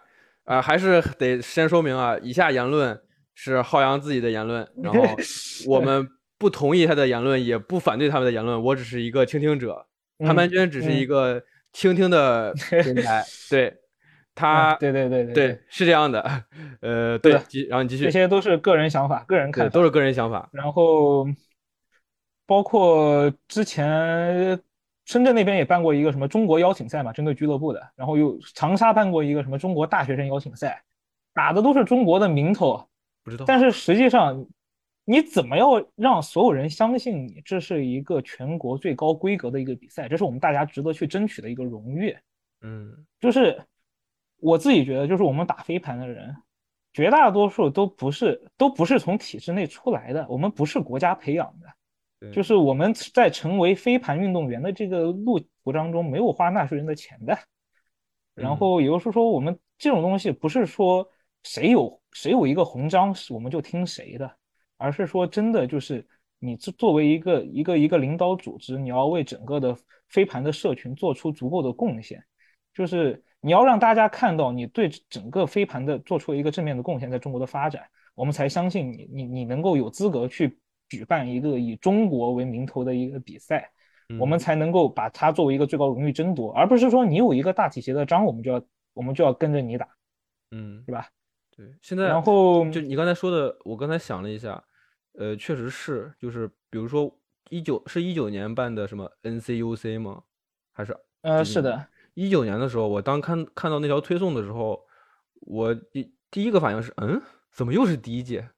[0.50, 3.00] 啊，还是得先说明啊，以下言论
[3.34, 5.00] 是浩洋自己的言论，然后
[5.68, 6.08] 我们
[6.38, 9.86] 不同意他的言论，也不反对他们的言论，我只是一个倾听者，
[10.18, 11.40] 潘潘军只是一个
[11.72, 13.76] 倾听的 平台，对。
[14.32, 16.44] 他对对对对是这样的，
[16.80, 17.32] 呃，对，
[17.68, 20.48] 然后你继续，这些都是个人想法，个人看法，都是个人想法。
[20.52, 21.26] 然后
[22.46, 24.58] 包括之前
[25.10, 27.90] 深圳那边也办过一个什么中国邀请赛嘛，针对俱乐部的。
[27.96, 30.82] 然后又长沙办过一个什么中国大学生邀请赛，
[31.34, 32.86] 打的都是中国的名头，
[33.24, 33.44] 不知道。
[33.44, 34.46] 但是实际上，
[35.04, 40.08] 你怎么要让所有人相信你这是一个全国最高规格的一个比赛？
[40.08, 42.16] 这是我们大家值得去争取的一个荣誉。
[42.62, 43.60] 嗯，就是。
[44.42, 46.34] 我自己觉得，就是我们打飞盘的人，
[46.94, 51.66] 绝大多数都不是都不是从体制内出来的，我们不是国家培养的，
[52.32, 57.38] 就是我们在成为飞盘运动员的这个路途当中，没有花纳税人的钱的。
[58.34, 61.08] 然后也就是说，我们这种东西不是说
[61.42, 64.30] 谁有谁有一个红章，我们就听谁的，
[64.76, 66.06] 而是说真的就是
[66.38, 69.76] 你作作为一个一个一个领导组织，你要为整个的
[70.08, 72.24] 飞盘的社群做出足够的贡献，
[72.74, 73.22] 就是。
[73.42, 80.58] 你要让大家看到你对整个飞盘的做出一个正面的贡献，在中国的发展，我们才相信你，你你能够有资格去
[80.90, 83.72] 举办一个以中国为名头的一个比赛，
[84.18, 89.88] 我们才能够把它作为一个最高荣誉争夺，而不是说你有一个大体协的章，我们就要我们就要跟着你打，
[90.50, 91.08] 嗯，是吧？
[91.56, 94.62] 对，现在然后就你刚才说的，我刚才想了一下，
[95.12, 97.10] 呃，确实是，就是比如说
[97.48, 100.22] 一九是一九年办的什么 NCUC 吗？
[100.72, 101.86] 还是呃，是的。
[102.14, 104.84] 一九年的时候，我当看看到那条推送的时候，
[105.42, 107.22] 我第第一个反应是，嗯，
[107.52, 108.48] 怎么又是第一届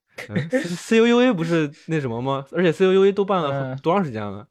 [0.50, 2.46] ？C U U A 不是那什么吗？
[2.52, 4.46] 而且 C U U A 都办了多长时间了？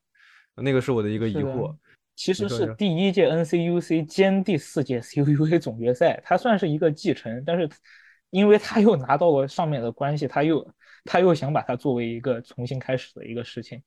[0.55, 1.75] 那个是我的一个疑惑。
[2.15, 7.69] 其实是第一届 N C U C 兼第四届 C U U A 总决赛，它算是一个继承，但是
[8.29, 10.67] 因为他又拿到了上面的关系，他又
[11.05, 13.81] 他又想把它作为一个重新开始的一个事情。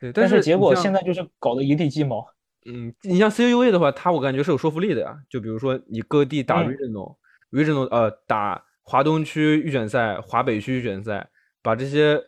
[0.00, 2.26] 对，但是结果现在就是搞得一地鸡毛。
[2.66, 5.16] 嗯，你像 C U A 的话，它我感觉是有说服力的呀。
[5.30, 11.28] 就比如说你各地打 regional，regional 呃打华东区预选赛、华北区预选赛，
[11.62, 12.18] 把这些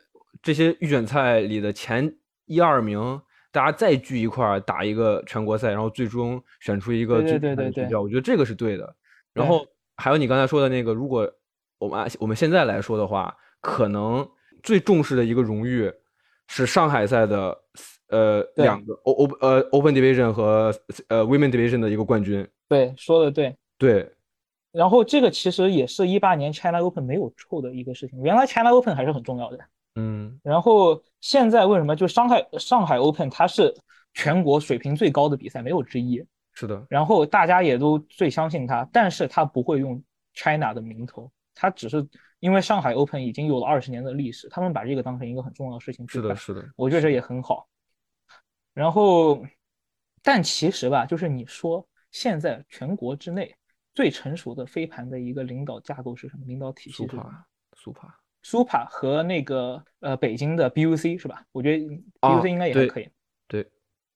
[0.43, 3.19] 这些预选赛里的前一二名，
[3.51, 8.95] 大家再聚一块儿打一个全国赛，然后最终选出一个最对对对对，我觉得这个是对的。
[9.33, 11.27] 然后还有你刚才说的那个，如果
[11.79, 14.29] 我们按我们现在来说的话，可能
[14.63, 15.91] 最重视的一个荣誉
[16.47, 17.57] 是上海赛的。
[18.09, 20.75] 呃，两个 O O 呃 Open Division 和
[21.07, 22.45] 呃 Women Division 的一个冠军。
[22.69, 23.57] 对，说的对。
[23.79, 24.13] 对。
[24.73, 28.21] 然后这个其实也是一八年 China Open 没有臭的一个事情。
[28.23, 29.59] 原来 China Open 还是很重要的。
[29.97, 30.41] 嗯。
[30.43, 33.75] 然后现在为什么就上海上海 Open 它是
[34.15, 36.25] 全国水平最高的比赛，没有之一。
[36.53, 36.87] 是的。
[36.89, 40.03] 然后大家也都最相信它，但是它不会用
[40.35, 42.07] China 的名头，它只是
[42.39, 46.09] 因为上海 Open 已经有了二十年的历史，他们把这个当成一个很重要的事情。
[46.09, 46.65] 是的，是的。
[46.77, 47.69] 我觉得这也很好。
[48.73, 49.45] 然后，
[50.23, 53.55] 但其实吧，就是你说现在全国之内
[53.95, 56.45] 最成熟的飞盘的一个领导架构是什么？
[56.47, 57.45] 领导体系是什么？
[57.77, 61.45] 苏帕、苏帕和那个呃北京的 BUC 是吧？
[61.53, 61.85] 我觉得
[62.21, 63.09] BUC 应该也还可以。
[63.49, 63.67] 对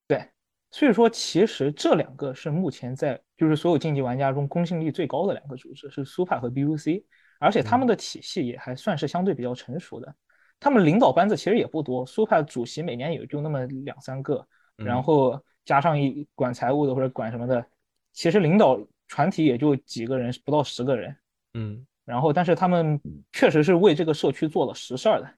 [0.07, 0.29] 对，
[0.71, 7.03] 所以说其实这两个是目前在就是所有竞技玩家中公信力最高的两个组织，是苏帕和 BUC，
[7.41, 10.15] 而且他们的体系也还算是相对比较成熟的。
[10.61, 17.67] 他们领导班子其实也不多，Super 主席每年也就那么两三个，然后加上一管财务的或者管什么的，
[18.13, 18.79] 其实领导
[19.15, 21.17] 团体也就几个人，不到十个人。
[21.55, 23.01] 嗯，然后但是他们
[23.33, 25.31] 确实是为这个社区做了实事儿的。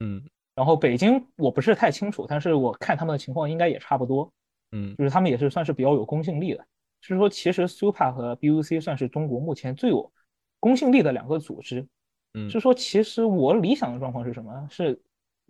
[0.00, 0.20] 嗯，
[0.56, 4.32] 然后北京我不是太清楚，但是我看他们的情况应该也差不多。
[4.72, 6.66] 嗯，就是他们也是算是比较有公信力的。
[7.02, 10.12] 所以说，其实 Super 和 BUC 算是中国目前最有
[10.58, 11.86] 公信力的两个组织。
[12.34, 14.66] 嗯，就说其实我理想的状况是什么？
[14.70, 15.00] 是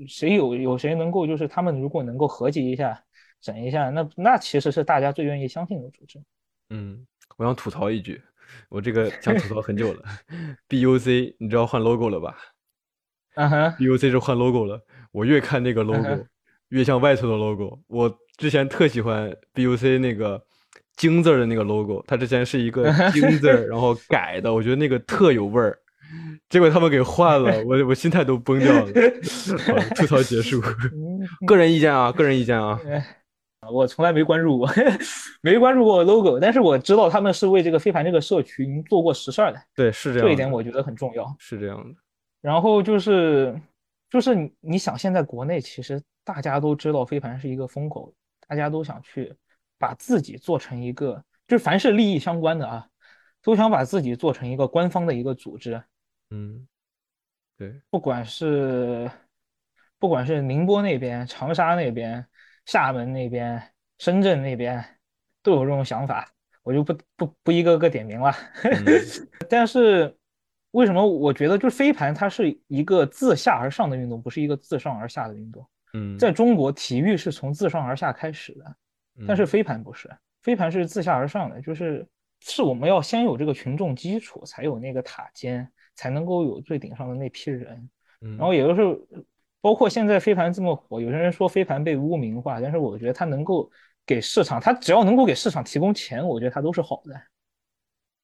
[0.07, 3.03] 谁有有谁能够就是他们如果能够合集一下
[3.41, 6.23] 整一下，那那其实是大家最愿意相信的组织。
[6.71, 7.05] 嗯，
[7.37, 8.21] 我想吐槽一句，
[8.69, 10.03] 我这个想吐槽很久了。
[10.69, 12.37] BUC，你知道换 logo 了吧？
[13.35, 14.81] 啊哈，BUC 是换 logo 了。
[15.13, 16.27] 我越看那个 logo，
[16.69, 17.79] 越像外头的 logo。
[17.89, 20.41] 我之前特喜欢 BUC 那个
[20.97, 25.79] 京字的那个 logo，它之前是一个京字， 然后改的，我觉得那个特有味儿。
[26.49, 28.93] 结果他们给换了，我我心态都崩掉了。
[29.95, 30.61] 吐槽结束，
[31.47, 32.81] 个人意见啊，个人意见啊。
[33.71, 34.69] 我从来没关注过，
[35.41, 39.63] 没关注过 logo，但是我知道他们是为这个飞盘这个社群做过实事儿的。
[39.75, 40.27] 对，是这样。
[40.27, 41.35] 这一点我觉得很重要。
[41.39, 41.95] 是这样的。
[42.41, 43.55] 然后就是
[44.09, 48.13] 就是你你想，现在国内其实大家都知道飞盘是一个风口，
[48.49, 49.35] 大家都想去
[49.79, 52.87] 把自己做成一个，就是凡是利益相关的啊，
[53.43, 55.83] 都想把自己做成一个官方的一个组织。
[56.31, 56.67] 嗯，
[57.59, 59.11] 对，不管是
[59.99, 62.27] 不管是宁波那边、长沙那边、
[62.67, 63.63] 厦门那边、
[63.99, 64.85] 深圳那边，
[65.43, 66.31] 都有这种想法，
[66.63, 68.33] 我就不不不一个个点名了。
[69.49, 70.17] 但是
[70.73, 75.67] 为什么我觉得就是飞盘它是一个自下而上的运动，不是一个自上而下的运动？
[75.95, 78.77] 嗯，在中国，体育是从自上而下开始的，
[79.27, 80.09] 但是飞盘不是，
[80.43, 82.07] 飞盘是自下而上的，就是
[82.41, 87.91] 是我们要先有这个群众基础，才有那个塔尖，才能够有最顶上的那批人。
[88.21, 88.83] 然后也就是，
[89.61, 93.71] 包括现在飞盘这么火，有些人说飞盘被污名化，但是我觉得它能够
[94.07, 97.15] 给市场，它只要能够给市场提供钱，我觉得它都是好的。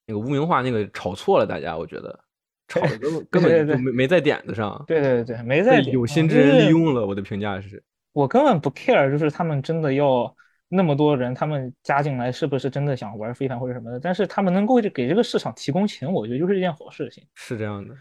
[0.05, 2.19] 那个污名化那个炒错了，大家我觉得。
[2.69, 7.07] 炒的根本根本就没没在点子上，对对对，没在有心之人利用了。
[7.07, 10.35] 我的评价是，我根本不 care，就是他们真的要
[10.67, 13.97] 那么多人，他们加进来是不是真的想玩飞盘或者什么的？
[14.01, 17.25] 但是他们能够给这个市场提供钱，我觉得就是一件好事情。
[17.35, 17.95] 是这样的。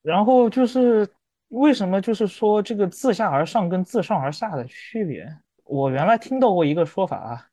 [0.00, 1.04] 然后就是
[1.48, 5.26] 为什么就是说这个自下而上跟自上而下的区别？
[5.64, 7.46] 我原来听到过一个说法啊，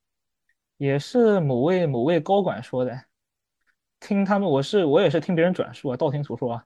[0.78, 2.98] 也是某位某位高管说的。
[4.00, 6.64] 听他们，我是我也是听别人转述啊，道听途说啊，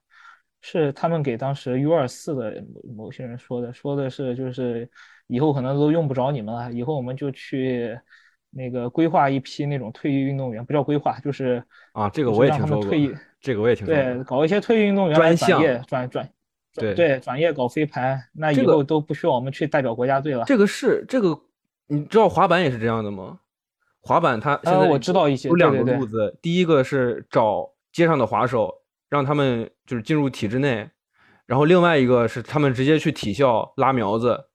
[0.61, 4.89] 是他们给当时 U 二四的某某些人说的，说的是就是
[5.27, 7.97] 以后可能都用不着你们了，以后我们就去
[8.49, 11.63] 那个规划一批那种退役运动员，不叫规划，就是
[11.93, 12.91] 啊，这个我也听说过，
[13.39, 16.29] 这个我也听说过，对，搞一些退役运动员转业转转，
[16.75, 20.43] 对对，转业搞飞盘，那以后都不需要我们去代表国家队了。
[20.45, 21.39] 这个是这个，
[21.87, 23.39] 你知道滑板也是这样的吗？
[24.01, 28.73] 滑板它现在我知道一些有两个路子，第一个是找街上的滑手，
[29.09, 30.89] 让他们就是进入体制内，
[31.45, 34.45] 然后另外一个是他们直接去体校拉苗子，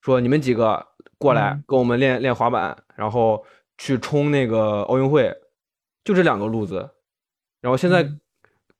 [0.00, 0.84] 说你们几个
[1.16, 3.44] 过来跟我们练练滑板，然后
[3.76, 5.32] 去冲那个奥运会，
[6.02, 6.90] 就这两个路子。
[7.60, 8.08] 然后现在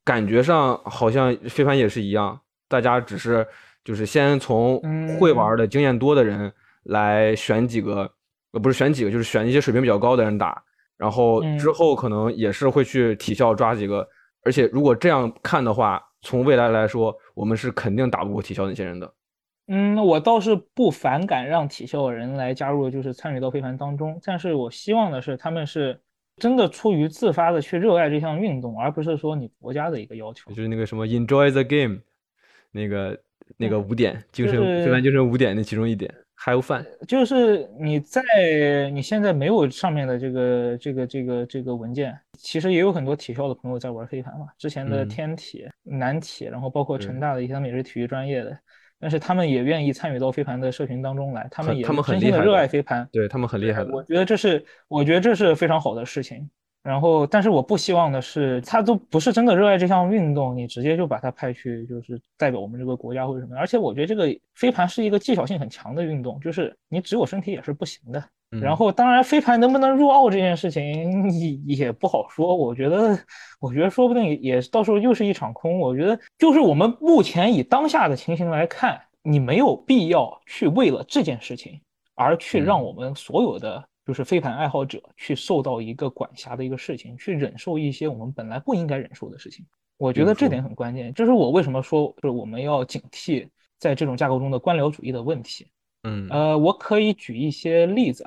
[0.05, 3.47] 感觉上好像飞盘也是一样，大家只是
[3.85, 4.81] 就是先从
[5.19, 6.53] 会玩的经验多的人
[6.85, 8.11] 来选几个。
[8.53, 10.59] 呃，不是选几个，就是选一些水平比较高的人打，
[10.97, 14.09] 然后之后可能也是会去体校抓几个，
[14.43, 19.13] 而且如果这样看的话，从未来来说，我们是肯定打不过体校那些人的。
[19.67, 26.01] 嗯，我倒是不反感让体校的人来加入，就是参与到飞盘当中，但是我希望的是他们是
[26.37, 30.51] 真的出于自发的去热爱这项运动，而不是说你国家的一个要求。
[30.53, 31.99] 就是那个什么 enjoy the game，
[32.73, 33.19] 那个
[33.57, 36.13] 那个五点精神非凡精神五点的其中一点。
[36.41, 38.23] 还有饭，就是你在
[38.93, 44.47] 你现在没有上面的这个这个这个这个文件，其实也有很多体校的朋友在玩飞盘嘛。
[44.57, 48.57] 之前的天体、南体，然后包括成大的一些，他们也是体育专业的，
[49.01, 53.91] 但是他们也愿意参与到飞盘的社群当中来，他们也真心的热爱飞盘，对他们很厉害的。
[53.91, 56.49] 我觉得这是，我觉得这是非常好的事情。
[56.83, 63.57] 然后，但是我不希望的是，他都不是真的热爱这项运动，你直接就把他派去，就是代表我们这个国家或者什么。
[63.59, 68.23] 而且我觉得这个飞盘是一个技巧性很强的运动，就是你只有身体也是不行的。
[68.63, 72.57] 然后，当然飞盘能不能入奥这件事情也也不好说。
[72.57, 73.19] 我觉得，
[73.61, 75.79] 我觉得说不定也到时候又是一场空。
[75.79, 81.79] 我觉得，就是我们目前以当下的情形来看，你没有必要去为了这件事情
[82.15, 83.85] 而去让我们所有的。
[84.09, 89.67] 就是飞盘爱好者去受到一个管辖的一个事情，去忍受一些我们本来不应该忍受的事情。
[89.99, 95.67] 我觉得这点很关键，这是我为什么说就是我们要警惕在这种架构中的官僚主义的问题。
[96.05, 98.25] 嗯，呃，我可以举一些例子。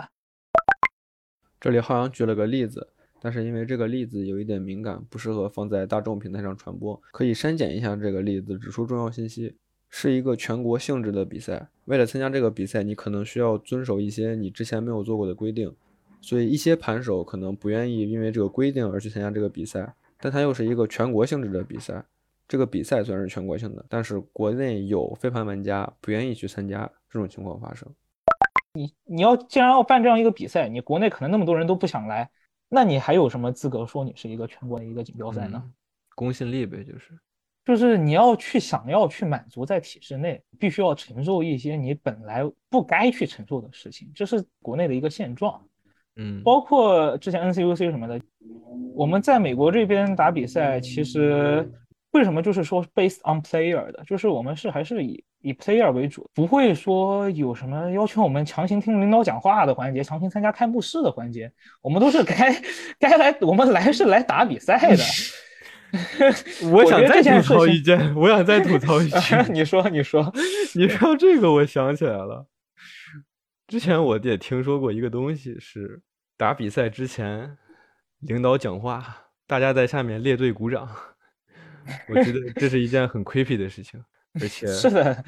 [1.60, 2.88] 这里好像举了个例子，
[3.20, 9.58] 但是因为这个例子有一点敏感，不适合放在大众平台上传播，可以删减一下这个例子，指出重要信息。
[9.92, 15.72] 是一个全国性质的比赛，为了参加这个比赛，你可能需要遵守一些你之前没有做过的规定，
[16.22, 19.94] 所以一些盘手可能不愿意因为这个规定而去参加这个比赛。
[20.24, 22.06] 但它又是一个全国性质的比赛，
[22.48, 27.88] 这个比赛虽然是全国性的，但是国内有飞盘玩家不愿意去参加，这种情况发生。
[28.74, 32.30] 你你要既然要办这样一个比赛，你国内可能那么多人都不想来，
[32.70, 35.62] 那你还有什么资格说你是一个全国的一个锦标赛呢？
[36.16, 37.18] 公信力呗，就是。
[37.64, 45.62] 就是你要去想要去满足在体制内，必须要承受一些你本来不该去承受的事情，这是国内的一个现状。
[46.16, 48.20] 嗯，包括之前 NCUC 什么的，
[48.94, 51.72] 我们在美国这边打比赛，其实
[52.12, 61.50] 为什么就是说 based on player 的，就是我们是还是以以 player 为主，不会说有什么要求我们强行听领导讲话的环节，强行参加开幕式的环节，
[61.82, 62.54] 我们都是该
[63.00, 65.04] 该来，我们来是来打比赛的。
[66.72, 69.18] 我想再吐槽一件，我想再吐槽一句。
[69.52, 70.32] 你说，你说，
[70.76, 72.48] 你说这个，我想起来了。
[73.68, 76.02] 之前我也听说过一个东西，是
[76.38, 77.58] 打比赛之前，
[78.20, 80.88] 领导讲话，大家在下面列队鼓掌。
[82.08, 84.04] 我觉得这是一件很 creepy 的事情，
[84.40, 85.24] 而且是的，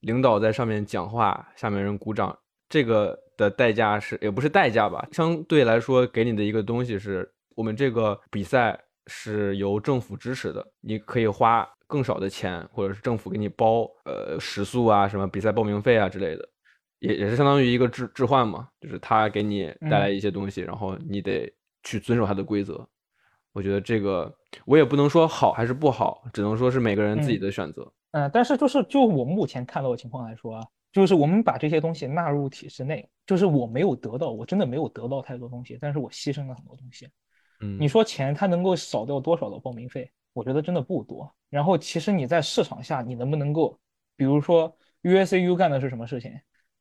[0.00, 2.38] 领导在上面讲话，下面人鼓掌，
[2.68, 5.08] 这个的代价是也不是代价吧？
[5.12, 8.78] 相对来说，给你的一个东西是我们这个比赛
[9.12, 16.48] 是由政府支持的，你可以花更少的钱，或者是政府给你包呃食宿啊、什么比赛报名费啊之类的，
[17.00, 21.52] 也也是相当于一个置置换嘛，就是他给你带来一些东西，然后你得
[21.82, 22.88] 去遵守他的规则。
[23.52, 24.32] 我觉得这个
[24.64, 27.92] 我也不能说好还是不好，只能说是每个人自己的选择。
[28.12, 37.08] 嗯、但是就是就我目前看到的情况来说啊，就是我们把这些东西纳入体制内，就是我没有得到，我真的没有得到太多东西，但是我牺牲了很多东西。
[37.60, 40.10] 嗯，你说钱它能够少掉多少的报名费？
[40.32, 41.32] 我觉得真的不多。
[41.48, 43.78] 然后其实你在市场下，你能不能够，
[44.16, 46.32] 比如说 USAU 干的是什么事情？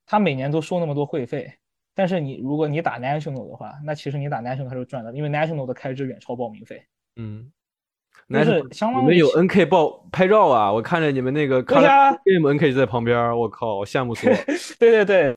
[0.05, 1.51] 他每年都收那么多会费，
[1.93, 6.83] 但是你如果你打 National 的话，那其实你打 National 它是赚的，因为 National 的开支远超报名费。
[7.15, 7.51] 嗯，
[8.11, 10.71] 就那是相当于你们有 NK 报拍照啊？
[10.71, 14.39] 我看着你们那个对呀 Game NK 在旁边，我靠，羡慕死我了。
[14.79, 15.35] 对对对，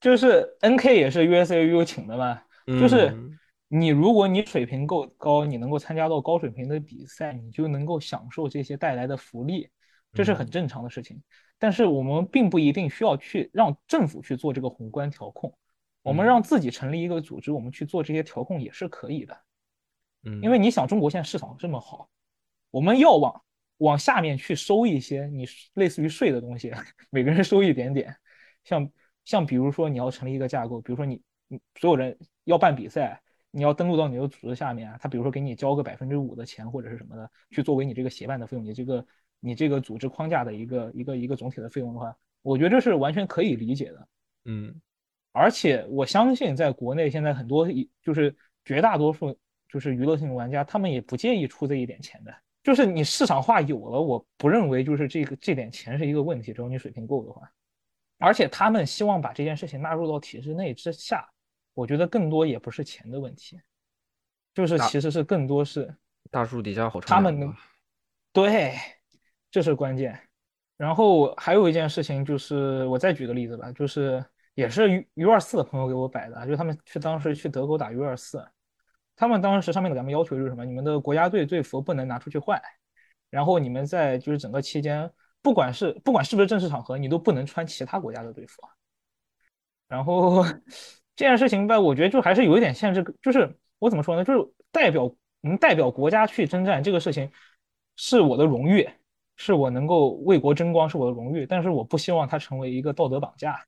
[0.00, 2.40] 就是 NK 也是 USAU 请的嘛。
[2.66, 3.38] 就是嗯
[3.68, 9.68] 你如果你水平够高，你能够参加到高水平的比赛，你就能够享受这些带来的福利，
[10.12, 11.20] 这是很嗯正常的事情。
[11.58, 15.52] 但是我们并不一定需要去让政府去做这个宏观调控，
[16.02, 19.36] 我们嗯让自己成立一个组织，我们去做这些调控也是可以的。
[20.24, 22.08] 嗯，因为你想，中国现在市场这么好，
[22.70, 23.42] 我们要往
[23.78, 25.44] 往下面去收一些你
[25.74, 26.72] 类似于税的东西，
[27.10, 28.14] 每个人收一点点。
[28.64, 28.90] 像
[29.24, 33.20] 像比如说你要成立一个架构，比如说你你所有人要办比赛，
[33.56, 39.06] 你要登录到你的组织下面啊，他比如说给你交个百分之五的钱或者是什么的，去作为你这个协办的费用，你这个
[39.40, 44.08] 你这个组织框架的一个一个一个总体的费用的话，我觉得这是完全可以理解的。
[44.44, 44.74] 嗯
[45.32, 47.66] 而且我相信，在国内现在很多
[48.02, 48.34] 就是
[48.64, 49.36] 绝大多数
[49.68, 52.34] 就是娱乐性玩家，他们也不介意出这一点钱的。
[52.62, 57.50] 就是你市场化有了，我不认为就是这个这点钱是一个问题，只要你水平够的话。
[58.18, 61.28] 而且他们希望把这件事情纳入到体制内之下，
[61.76, 63.60] 我觉得更多也不是钱的问题，
[64.54, 65.94] 就是其实是更多是
[66.30, 67.54] 大树底下好乘他们
[68.32, 68.74] 对，
[69.50, 70.18] 这是关键。
[70.78, 74.24] 然后还有一件事情就是，我再举个例子吧，就是
[74.54, 78.42] 也是 U U 二四的朋友给我摆的，就是他们去当时去德国打 U 二四，
[79.14, 80.64] 他们当时上面的咱们要求就是什么？
[80.64, 82.60] 你们的国家队队服不能拿出去换，
[83.28, 85.10] 然后你们在就是整个期间，
[85.42, 88.62] 不管是不管是不是正式场合，你都不能穿其他国家的队服。
[89.88, 90.44] 然后
[91.16, 94.22] 这件事情吧，我觉得就还是有一点限制，就是我怎么说呢？
[94.22, 95.10] 就是代表
[95.40, 97.30] 能代表国家去征战这个事情，
[97.96, 98.86] 是我的荣誉，
[99.36, 101.46] 是我能够为国争光，是我的荣誉。
[101.46, 103.58] 但是我不希望它成为一个道德绑架，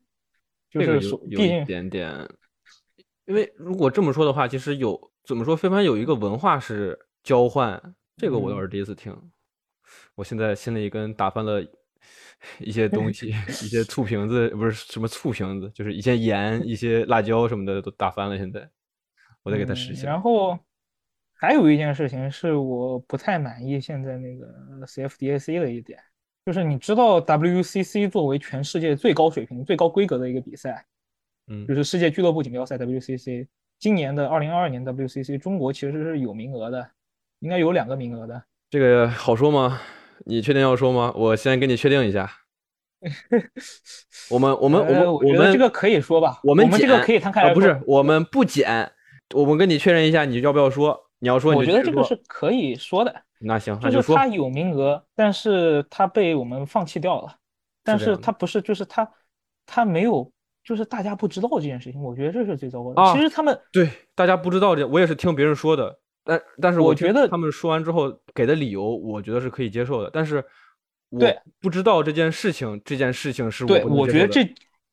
[0.70, 2.28] 就是说，有有一毕竟点点，
[3.24, 7.80] 因为如果这么说的话，其实有怎么说，非凡有一个文化是交换，
[8.16, 9.16] 这个我倒嗯是第一次听。
[10.14, 11.64] 我现在心里跟打翻了
[12.58, 18.36] 一些东西， 一些醋瓶子，不是什么醋瓶子，就是一些盐、一些辣椒什么的都打翻了。
[18.36, 18.68] 现在
[19.42, 20.12] 我得给它拾嗯起来。
[20.12, 20.58] 然后
[21.34, 24.46] 还有一件事情是我不太满意现在那个
[24.86, 25.98] CFDAC 的一点，
[26.46, 30.84] 就是你知道 WCC 作为全世界最高水平、最高规格的一个比赛，
[31.46, 33.46] 嗯就是世界俱乐部锦标赛 WCC，
[33.78, 36.90] 今年的二零二二年 WCC 中国其实是有名额的，
[37.40, 38.42] 应该有两个名额的。
[38.70, 39.80] 这个好说吗？
[40.26, 41.12] 你确定要说吗？
[41.16, 42.30] 我先跟你确定一下。
[44.30, 48.90] 我们我们我们呃我们这个可以说吧，我们这个可以摊开来啊不是我们不剪，
[49.34, 50.98] 我们跟你确认一下，你要不要说？
[51.20, 54.26] 你要说你我觉得这个是可以说的，那行，那说就是他。
[54.28, 57.34] 有名额，但是他被我们放弃掉了。
[57.82, 59.10] 但是他不是，就是他
[59.66, 60.30] 他没有，
[60.62, 63.02] 就是大家不知道这件事情，我觉得这是最糟糕的。
[63.02, 65.98] 啊其实他们对，大家不知道这，我也是听别人说的，
[66.28, 70.44] 但但是我觉得他们说完之后给的理由，我觉得是可以接受的，但是
[71.08, 74.44] 我对不知道这件事情，这件事情是对，我觉得这，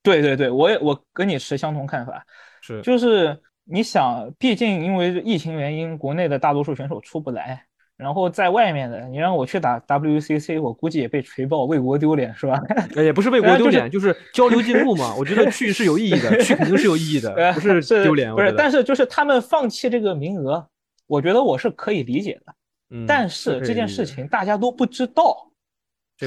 [0.02, 2.26] 对对对，我也我跟你持相同看法，
[2.62, 7.66] 是就是你想，毕竟因为疫情原因，国内的大多数选手出不来，
[7.98, 12.62] 然后在外面的，你让我去打 WCC，我估计也被锤爆，为国丢脸是吧？
[12.96, 15.14] 呃 也不是为国丢脸，就是交流进步嘛。
[15.18, 18.34] 我觉得去是有意义的，去肯定是有意义的， 呃不是丢脸。
[18.34, 18.54] 不是？
[18.58, 20.66] 但是就是他们放弃这个名额，
[21.08, 22.56] 我觉得我是可以理解的。
[22.90, 25.52] 嗯但是这件事情大家都不知道，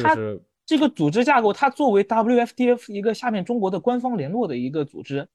[0.03, 0.16] 它
[0.66, 5.29] 这个组织架构，它作为 WFDF 一个下面中国的官方联络的一个组织，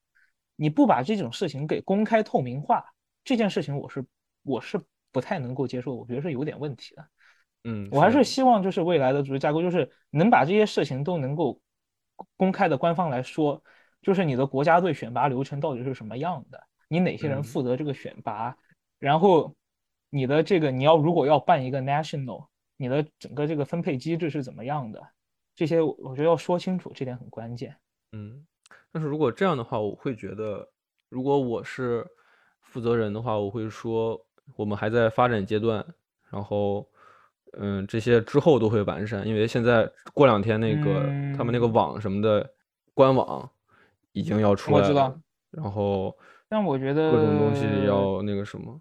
[0.57, 2.85] 你不把这种事情给公开透明化，
[3.23, 4.05] 这件事情我是
[4.43, 4.79] 我是
[5.13, 7.07] 不太能够接受，我觉得是有点问题的。
[7.63, 11.59] 嗯，我还是是希望就是未来的组织架构，就是能把这些事情都能够
[12.35, 13.63] 公开的官方来说，
[14.01, 18.55] 就是你的国家队选拔流程到底是什么样的，你哪些人嗯负责这个选拔，
[19.03, 19.53] 然后
[20.09, 22.47] 你的这个你要如果要办一个 national，
[22.77, 25.05] 你的整个这个分配机制是怎么样的，
[25.53, 27.75] 这些我觉得要说清楚，这点很关键。
[28.13, 28.45] 嗯，
[28.93, 30.65] 但是如果这样的话，我会觉得，
[31.09, 32.07] 如果我是
[32.61, 34.17] 负责人的话，我会说
[34.55, 35.85] 我们还在发展阶段，
[36.29, 36.87] 然后，
[37.57, 41.01] 嗯，这些之后都会完善，因为现在过两天那个、
[41.35, 41.73] 他们那个嗯。
[41.73, 42.49] 网什么的
[42.93, 43.51] 官网
[44.13, 45.19] 已经要出来了，我知道，
[45.51, 48.79] 然后但我觉得各种东西要那个什么，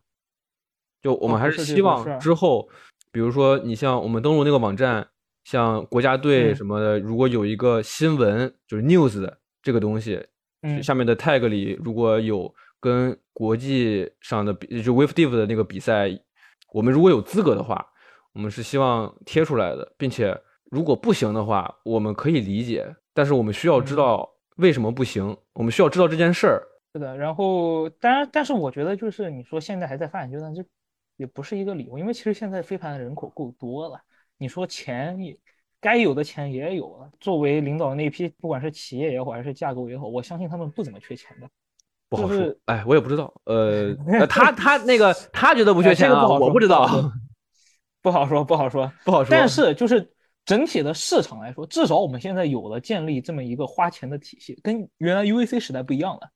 [1.03, 2.69] 就我们还是希望之后，
[3.11, 5.07] 比如说你像我们登录那个网站，
[5.45, 6.55] 像国家队嗯。
[6.55, 10.25] 什么的，如果有一个新闻就是 news 的这个东西，
[10.63, 10.83] 嗯。
[10.83, 16.09] 下面的 tag 里如果有跟国际上的比，就 WIFDIV 的那个比赛，
[16.73, 17.85] 我们如果有资格的话，
[18.33, 20.39] 我们是希望贴出来的，并且
[20.71, 23.97] 如果不行的话，我们可以理解，但是我们需要知嗯。
[23.97, 26.63] 道为什么不行，我们需要知道这件事儿。
[26.95, 30.63] 是的，然后当然，但是我觉得就是你说现在还在发展阶段，这
[31.23, 34.01] 也不是一个理由，因为其实现在飞盘的人口够多了，
[34.39, 35.39] 你说钱也
[35.81, 37.09] 该有的钱也有了。
[37.21, 41.49] 作为领导那批，不管是企业也好，还是架构也好，我相信他们不怎么缺钱的。
[42.09, 43.33] 不好说就是，哎，我也不知道。
[43.45, 46.89] 呃， 呃他他那个他觉得不缺钱啊，个不好我不知道，
[48.03, 48.93] 不好说，不好说。
[49.05, 49.31] 不好说。
[49.31, 50.13] 但是就是
[50.45, 56.31] 整体的市场来说，至少我们现在有了建立这么一个花钱的体系，跟原来 UAC 时代不一样了。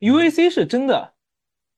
[0.00, 1.12] UAC 是真的，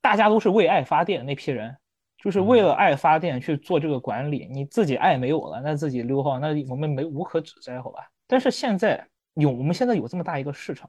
[0.00, 1.76] 大家都是为爱发电那批人，
[2.22, 4.46] 就是为了爱发电去做这个管理。
[4.48, 8.08] 你自己爱没有了，那自己溜号，那我们没无可指摘，好吧？
[8.28, 9.04] 但是现在
[9.34, 10.88] 有，我们现在有这么大一个市场，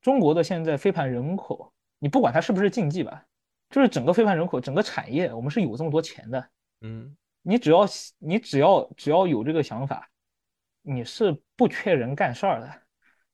[0.00, 3.22] 中国的现在飞盘人口，你不管它是不是竞技吧，
[3.68, 6.48] 就是整个飞盘人口，整个产业，我们是有这么多钱的。
[6.80, 7.86] 嗯你只要
[8.18, 10.08] 你只要只要有这个想法，
[10.82, 12.72] 你是不缺人干事儿的，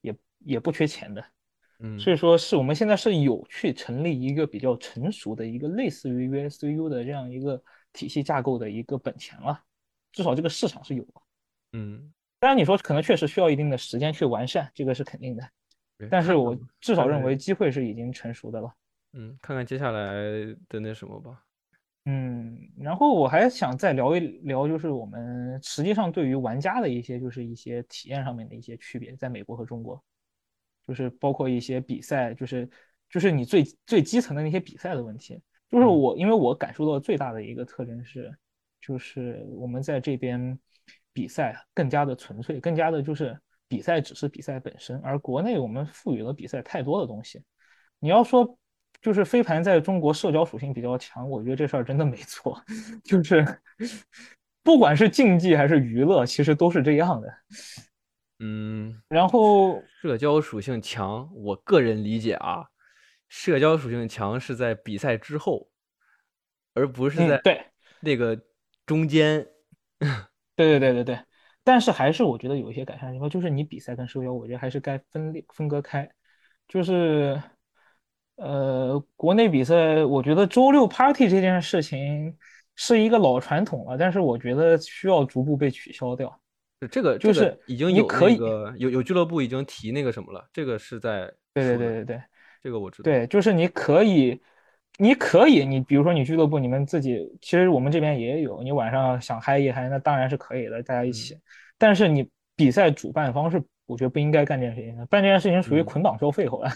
[0.00, 1.24] 也也不缺钱的。
[1.80, 7.62] 嗯，所以说，是我们现在是有去成立一个比较成熟的一个类似于 USU 的这样一个
[7.92, 9.62] 体系架构的一个本钱了，
[10.12, 11.12] 至少这个市场是有的。
[11.72, 15.42] 嗯，当然，你说可能确实需要一定的时间去完善，这个是肯定的。
[15.98, 18.72] 对但是我至少认为机会是已经成熟的了。
[19.12, 20.12] 嗯，看看接下来
[20.68, 21.42] 的那什么吧。
[22.04, 30.00] 嗯，然后我还想再聊一聊，就是我们实际上对于玩家的一些，就是一些体验上面的一些区别，在美国和中国，
[30.86, 32.68] 就是包括一些比赛，就是
[33.10, 35.40] 就是你最最基层的那些比赛的问题。
[35.68, 38.32] 就是嗯我，因为我感受到最大的一个特征是，
[38.80, 40.56] 就是我们在这边
[41.12, 47.42] 比赛更加的纯粹，更加的就是比赛只是比赛本身，而国内我们赋予了比赛太多的东西。
[47.98, 48.56] 你要说
[49.00, 52.62] 就是飞盘在中国社交属性比较强，我觉得这事儿真的没错，
[53.02, 53.44] 就是
[54.62, 57.28] 不管是竞技还是娱乐，其实都是这样的。
[58.38, 62.66] 嗯，然后社交属性强，我个人理解啊，
[63.28, 65.70] 社交属性强是在比赛之后，
[66.74, 67.66] 而不是在嗯对
[68.00, 68.38] 那个
[68.84, 69.46] 中间。
[70.54, 71.18] 对对对对对，
[71.64, 76.08] 但是还是我觉得有一些改善的地方，就是你比赛跟社交，我觉得还是该分裂分割开。
[76.68, 77.40] 就是
[78.36, 82.36] 呃，国内比赛，我觉得周六 party 这件事情
[82.74, 86.38] 是一个老传统了，但是我觉得需要逐步被取消掉。
[86.80, 92.22] 这个这个就是已经有你可以那个有有俱乐部已经提那个什么了，这个是在对对对对对。
[92.62, 93.04] 这个我知道。
[93.04, 94.40] 对，就是你可以，
[94.98, 101.38] 你可以，你比如说你俱乐部，你们自己，其实我们这边也有，你晚上想嗨一嗨，那当然是可以的，大家一起。
[101.78, 106.68] 但是你比赛主办方是，我觉得不应该干这件事情的，办这件事情属于嗯捆绑收费，好 吧？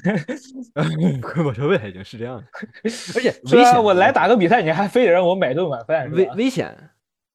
[1.20, 2.44] 快跑车位已经是这样的，
[2.84, 2.90] 而
[3.20, 3.82] 且是啊，危险。
[3.82, 6.28] 我来打个比赛，你还非得让我买顿晚饭，危？
[6.36, 6.72] 危险。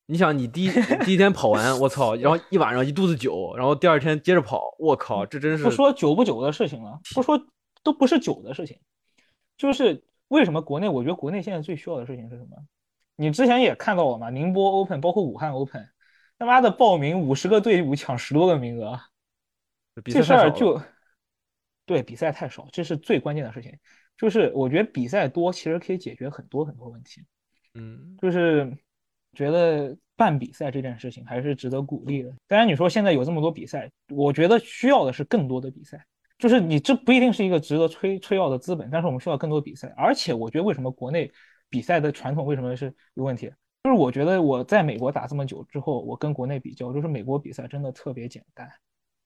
[0.08, 0.70] 你想，你第一
[1.04, 7.44] 第一天跑完，我操，然后一晚上一肚子酒，然后第二天接着跑，我靠，这真是不说酒不酒的事情了，不说
[7.82, 8.80] 都不是酒的事情，
[9.58, 10.88] 就是为什么国内？
[10.88, 12.58] 我觉得国内现在最需要的事情是什么？
[13.16, 15.90] 你之前也看到了嘛，宁波 Open 包括武汉 Open，
[16.38, 19.00] 他妈的报名五十个队伍抢十多个名额，
[20.04, 20.80] 这事儿就
[21.86, 23.76] 对比赛太少，这是最关键的事情。
[24.18, 27.26] 就是我觉得比赛多其实可以解决很多很多问题，
[27.74, 28.78] 嗯就是
[29.36, 32.32] 觉得办比赛这件事情还是值得鼓励的。
[32.48, 36.04] 当然，你说现在有这么多比赛，我觉得需要的是更多的比赛。
[36.40, 39.94] 就是你这不一定是一个值得吹吹耀的资本，但是我们需要更多比赛。
[39.96, 41.32] 而且我觉得为什么国内
[41.70, 43.52] 比赛的传统为什么是有问题？
[43.84, 48.68] 就是我觉得我在美国打这么久之后，我跟国内比较，就是美国比赛真的特别简单。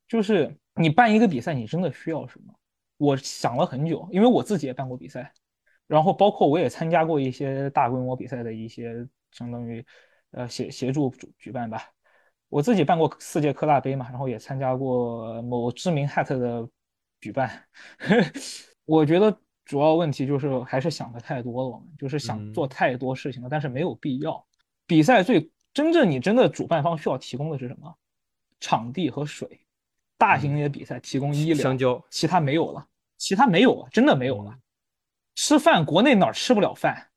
[0.08, 2.54] 就是你办一个比赛，你真的需要什么？
[2.98, 5.32] 我想了很久，因为我自己也办过比赛，
[5.88, 9.86] 然后包括我也参加过一些大规模比赛的一些相当于
[10.32, 11.84] 呃协协助举举办吧。
[12.50, 16.68] 我自己办过四届科大杯嘛，然后也参加过某知名 hat 的
[17.22, 17.64] 举办。
[18.86, 24.44] 我觉得主要问题就是还是想的太多了，我们就是想做太多事情了，但是没有必要。
[24.88, 27.96] 比赛最真正你真的主办方需要提供的是什么？
[28.60, 29.62] 场地和水。
[30.18, 32.86] 大型的比赛提供医疗，香蕉，其他没有了，
[33.18, 34.58] 其他没有了，真的没有了。
[35.36, 37.09] 吃饭国内哪儿吃不了饭？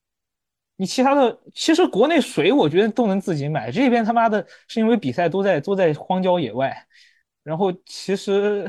[0.82, 6.76] 你其他的其实国内水我觉得都能自己买，这边他妈的是因为比赛都在都在荒郊野外，
[7.44, 8.68] 然后其实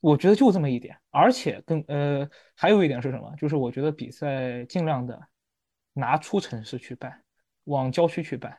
[0.00, 3.30] 我觉得就这么一点，而且更呃还有一点是什么？
[3.36, 5.20] 就是我觉得比赛尽量的
[5.92, 7.22] 拿出城市去办，
[7.64, 8.56] 往郊区去办。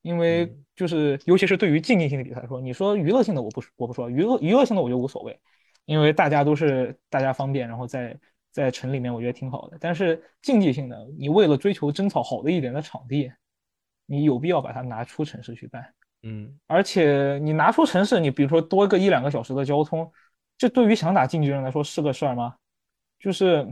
[0.00, 5.38] 因为就是，尤其是对于竞技性的比赛来说，你说娱乐性的我不我不说，娱乐娱乐性的我就无所谓，
[5.84, 8.18] 因为大家都是大家方便，然后在
[8.52, 9.76] 在城里面我觉得挺好的。
[9.80, 13.32] 但是竞技性的，你为了追求争吵好的一点的场地，
[14.06, 15.92] 你有必要把它拿出城市去办？
[16.22, 20.08] 嗯，而且你拿出城市，你比如说多个一两个小时的交通，
[20.56, 22.54] 这对于想打竞技人来说是个事儿吗？
[23.18, 23.66] 就是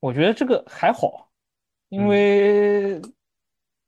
[0.00, 1.30] 我觉得这个还好，
[1.88, 3.00] 因为。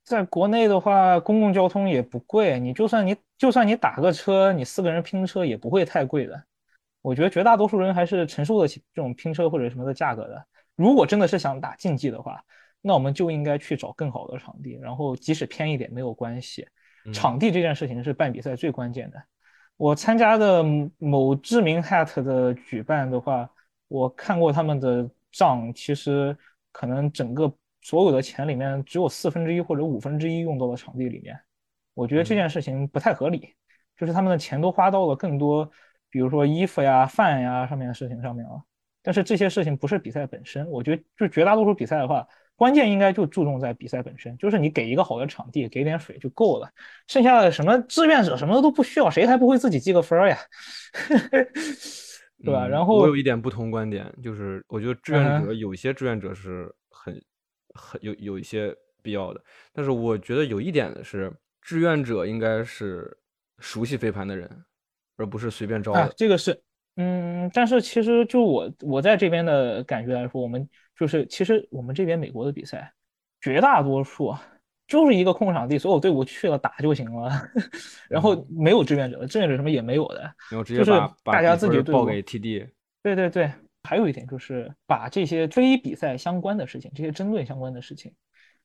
[0.05, 6.45] 在国内的话，公共交通也不贵，你就算你就算你打个车，你四个人拼车也不会太贵的。
[7.03, 10.47] 我觉得绝大多数人还是承受得起这种拼车或者什么的价格的。
[10.77, 12.43] 如果真的是想打竞技的话，
[12.81, 16.67] 那我们就应该去找更好的场地，然后即使偏一点没有关系。
[17.13, 19.23] 场地这件事情是办比赛最关键的。
[19.77, 20.65] 我参加的
[20.97, 23.51] 某知名 hat 的举办的话，
[23.89, 26.35] 我看过他们的账，其实
[26.71, 27.53] 可能整个。
[27.85, 31.37] 所有的钱里面只有四分之一或者五分之一用到了场地里面，
[31.95, 33.57] 我觉得这件事情不太合理。
[33.97, 35.69] 就是他们的钱都花到了更多，
[36.13, 38.53] 比如说衣服呀、饭呀上面的事情上面啊。
[39.03, 46.71] 但是这些事情不是比赛本身，我觉得就绝大多数比赛的话，关键应该就注重在比赛本身，就是你给一个好的场地，给点水就够了。
[47.09, 50.39] 剩下的什么志愿者什么的都不需要，谁还不会自己记个分呀？
[52.45, 52.69] 对吧？
[52.69, 57.21] 然后我有一点不同观点，就是我觉得志愿者有些志愿者是很。
[57.75, 58.71] 很有有一些
[59.03, 59.43] 必要的，
[59.73, 61.33] 但是我觉得有一点的是，
[61.63, 63.17] 志愿者应该是
[63.61, 64.47] 熟悉飞盘的人，
[65.23, 66.12] 而不是随便招的。
[66.16, 66.61] 这个是，
[66.97, 70.68] 嗯，但是其实就我我在这边的感觉来说，我们
[70.99, 72.93] 就是其实我们这边美国的比赛，
[73.41, 74.35] 绝大多数
[74.87, 77.31] 就是一个空场地，所有队伍去了打就行了，
[78.11, 80.85] 然后没有志愿者，志愿者什么也没有的，然后直接
[81.23, 82.68] 把大家自己报给 TD。
[83.03, 83.51] 对对对。
[83.85, 88.14] 还有一点就是把这些非比赛相关的事情，这些争论相关的事情，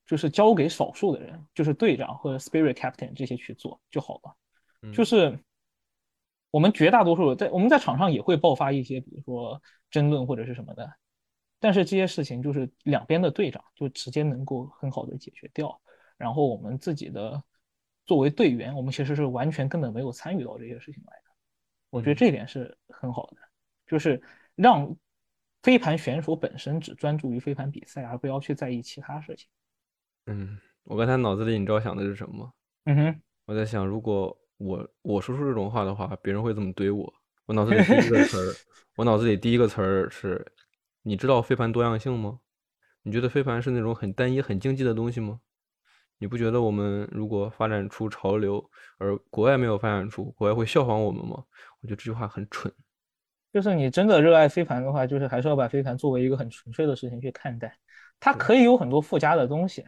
[0.05, 4.91] 就是交给少数的人，就是队长或者 spirit captain 这些去做就好了。
[4.93, 5.35] 就是
[6.51, 10.91] 我们绝大多数在我们在场上也会爆发一些，比如说争论或者是什么的，
[11.59, 15.81] 但是这些事情就是两边的队长就直接能够很好的解决掉。
[16.17, 17.43] 然后我们自己的
[18.05, 21.31] 作为队员，我们其实是完全根本没有参与到这些事情来的。
[21.89, 23.37] 我觉得这一点是很好的，
[23.87, 24.21] 就是
[24.55, 24.95] 让。
[25.63, 29.49] 飞盘选手本身只专注于飞盘比赛，而不要去在意其他事情。
[30.27, 32.53] 嗯，我刚才脑子里你知道想的是什么吗？
[32.85, 37.13] 嗯哼，我在想，如果我我说出这种话的话，别人会怎么怼我？
[37.45, 38.53] 我脑子里第一个词儿，
[38.97, 40.45] 我脑子里第一个词儿是，
[41.03, 42.39] 你知道飞盘多样性吗？
[43.03, 45.39] 你觉得飞盘是那种很单一、很经济的东西吗？
[46.17, 48.63] 你不觉得我们如果发展出潮流，
[48.97, 51.43] 而国外没有发展出，国外会效仿我们吗？
[51.81, 52.73] 我觉得这句话很蠢。
[53.53, 57.73] 就是你真的热爱飞盘的话，就是还是要把飞盘作为一个很纯粹的事情去看待。
[58.19, 59.85] 它可以有很多附加的东西，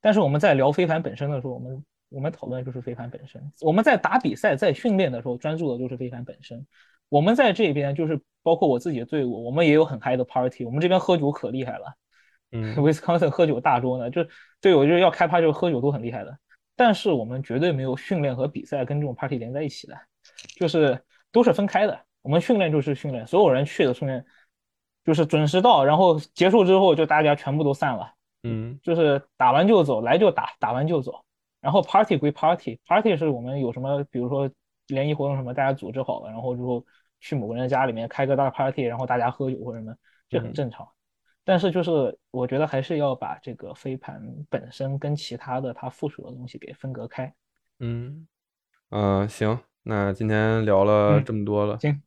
[0.00, 3.40] 但是我们在聊飞盘本身的时候，我们我们讨论就是飞盘本身。
[3.60, 6.66] 我们在打比赛、在训练的时候，专注的就是飞盘本身。
[7.08, 10.64] 我们在这边就是包括我自己的队伍，我们也有很嗨的 party。
[10.64, 11.94] 我们这边喝酒可厉害了，
[12.52, 14.24] 嗯， Wisconsin 喝酒大桌呢，就
[14.60, 16.36] 队友就是要开趴，就是喝酒都很厉害的。
[16.74, 19.96] 但是我们绝对没有训练和比赛跟这种 party 连在一起的，
[20.56, 21.00] 就是
[21.32, 21.98] 都是分开的。
[22.22, 24.24] 我们训练就是训练，所有人去的训练
[25.04, 31.24] 就是准时到，然后结束之后就大家全部都散了，嗯，就是打完就走，来就打，打完就走。
[31.66, 34.48] 然后 party 归 party，party 是我们有什么，比如说
[34.86, 36.86] 联谊活动什么，大家组织好了，然后之后
[37.18, 39.92] 去某个人家里面开个大 party，然后大家喝酒或者什么，
[40.28, 40.86] 这很正常。
[41.42, 47.34] 但是就是我觉得还是要把这个飞盘本身跟其他的它附属的东西给分隔开。
[47.80, 48.28] 嗯，
[48.90, 52.00] 嗯，行，那今天聊了这么多了，行。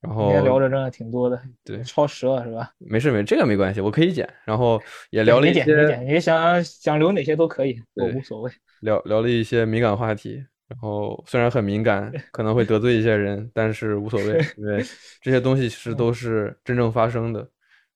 [0.00, 2.72] 然后今天聊着真的挺多的，对，超时了是吧？
[2.78, 4.26] 没事没事，这个没关系，我可以剪。
[4.46, 4.80] 然后
[5.10, 8.50] 也聊了一些，你想想留哪些都可以，我无所谓。
[8.80, 14.82] 聊聊了一些敏感话题，然后虽然很敏感， 可能会得罪一些人，但是无所谓，因为
[15.22, 17.48] 这些东西其实都是真正发生的，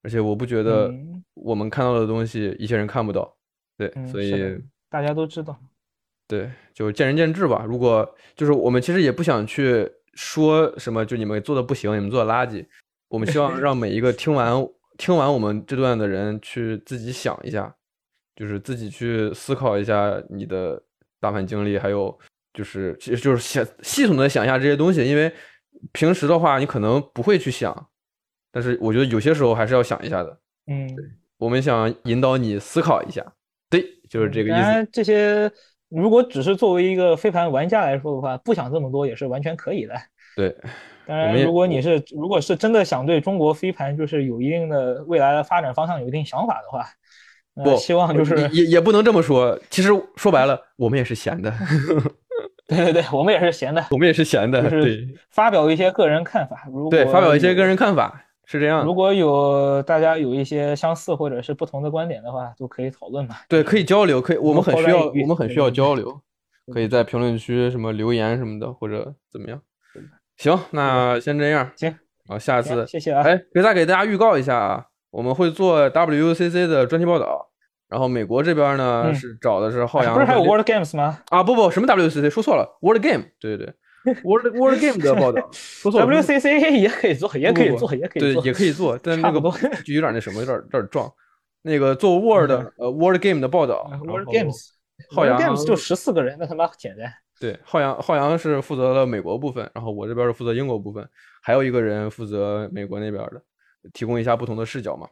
[0.02, 0.92] 而且我不觉得
[1.34, 3.36] 我们看到的东西一些人看不到，
[3.76, 4.58] 对，所以
[4.90, 5.58] 大家都知道。
[6.26, 7.64] 对，就见仁见智吧。
[7.66, 12.62] 如果就是我们其实也不想去说什么，就你们做的不行，你们做的垃圾。
[13.08, 14.52] 我们希望 让每一个听完
[14.98, 17.74] 听完我们这段的人去自己想一下，
[18.38, 20.80] 就是自己去思考一下你的
[21.18, 22.16] 大盘经历，还有
[22.54, 25.04] 就是其实就是想系统的想一下这些东西。
[25.04, 25.32] 因为
[25.90, 27.88] 平时的话，你可能不会去想，
[28.52, 30.38] 但是我觉得有些时候还是要想一下的。
[30.68, 30.88] 嗯，
[31.36, 33.24] 我们想引导你思考一下，
[33.68, 34.60] 对，就是这个意思。
[34.62, 35.50] 当然，这些
[35.88, 39.94] 如果只是作为一个飞盘玩家来说的话，不想这么多也是完全可以的。
[40.36, 40.56] 对，
[41.06, 46.86] 当然，如果你是如果是真的想对中国飞盘就是有一定的未来的发展方向有一定想法的话，
[47.64, 49.58] 不希望就是也也不能这么说。
[49.70, 51.52] 其实说白了，我们也是闲的。
[52.68, 56.64] 对对对，我们也是闲的，我们也是闲的，就是发表一些个人看法。
[56.66, 58.24] 如果对，发表一些个人看法。
[58.50, 63.36] 是这样，如果有大家有一些相似或者是不同的观点的话，都可以讨论嘛。
[63.46, 66.18] 对，可以交流，可以，我们很需要，我们很需要交流，
[66.72, 69.60] 可以在评论区什么留言什么的，或者怎么样。
[70.38, 71.70] 行，那先这样。
[71.76, 71.94] 行，
[72.26, 73.20] 好，下次谢谢啊。
[73.22, 77.47] 哎，给再给大家预告一下啊，我们会做 WCC 的专题报道，
[77.88, 81.20] 然后美国这边呢是找的是浩洋，不是还有 World Games 吗？
[81.30, 83.74] 啊，不不，什么 WCC 说错了，World Game，对对对。
[84.22, 89.40] World World Game 的报道， 说错了，WCC 也可以做，也可以做，也可以做，对，也可以做，但 那个
[89.84, 91.10] 就有点那什么，有点有点撞。
[91.62, 94.68] 那个做 World 呃 World Game 的报道，World Games，
[95.10, 97.12] 浩洋 Games 就十四个人，那他妈简单。
[97.40, 101.06] 对，浩洋浩洋是负责了美国部分，然后我这边是负责英国部分，
[101.42, 103.42] 还有一个人负责美国那边的，
[103.92, 105.06] 提供一下不同的视角嘛。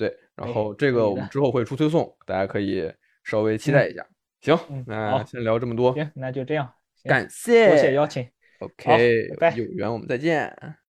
[0.00, 2.90] 对，然后这个我们之后会出推送，大家可以
[3.22, 4.02] 稍微期待一下。
[4.40, 6.72] 行，那先聊这么多，行，那就这样，
[7.04, 8.26] 感谢，多谢邀请。
[8.60, 10.50] OK，拜有缘我们再见。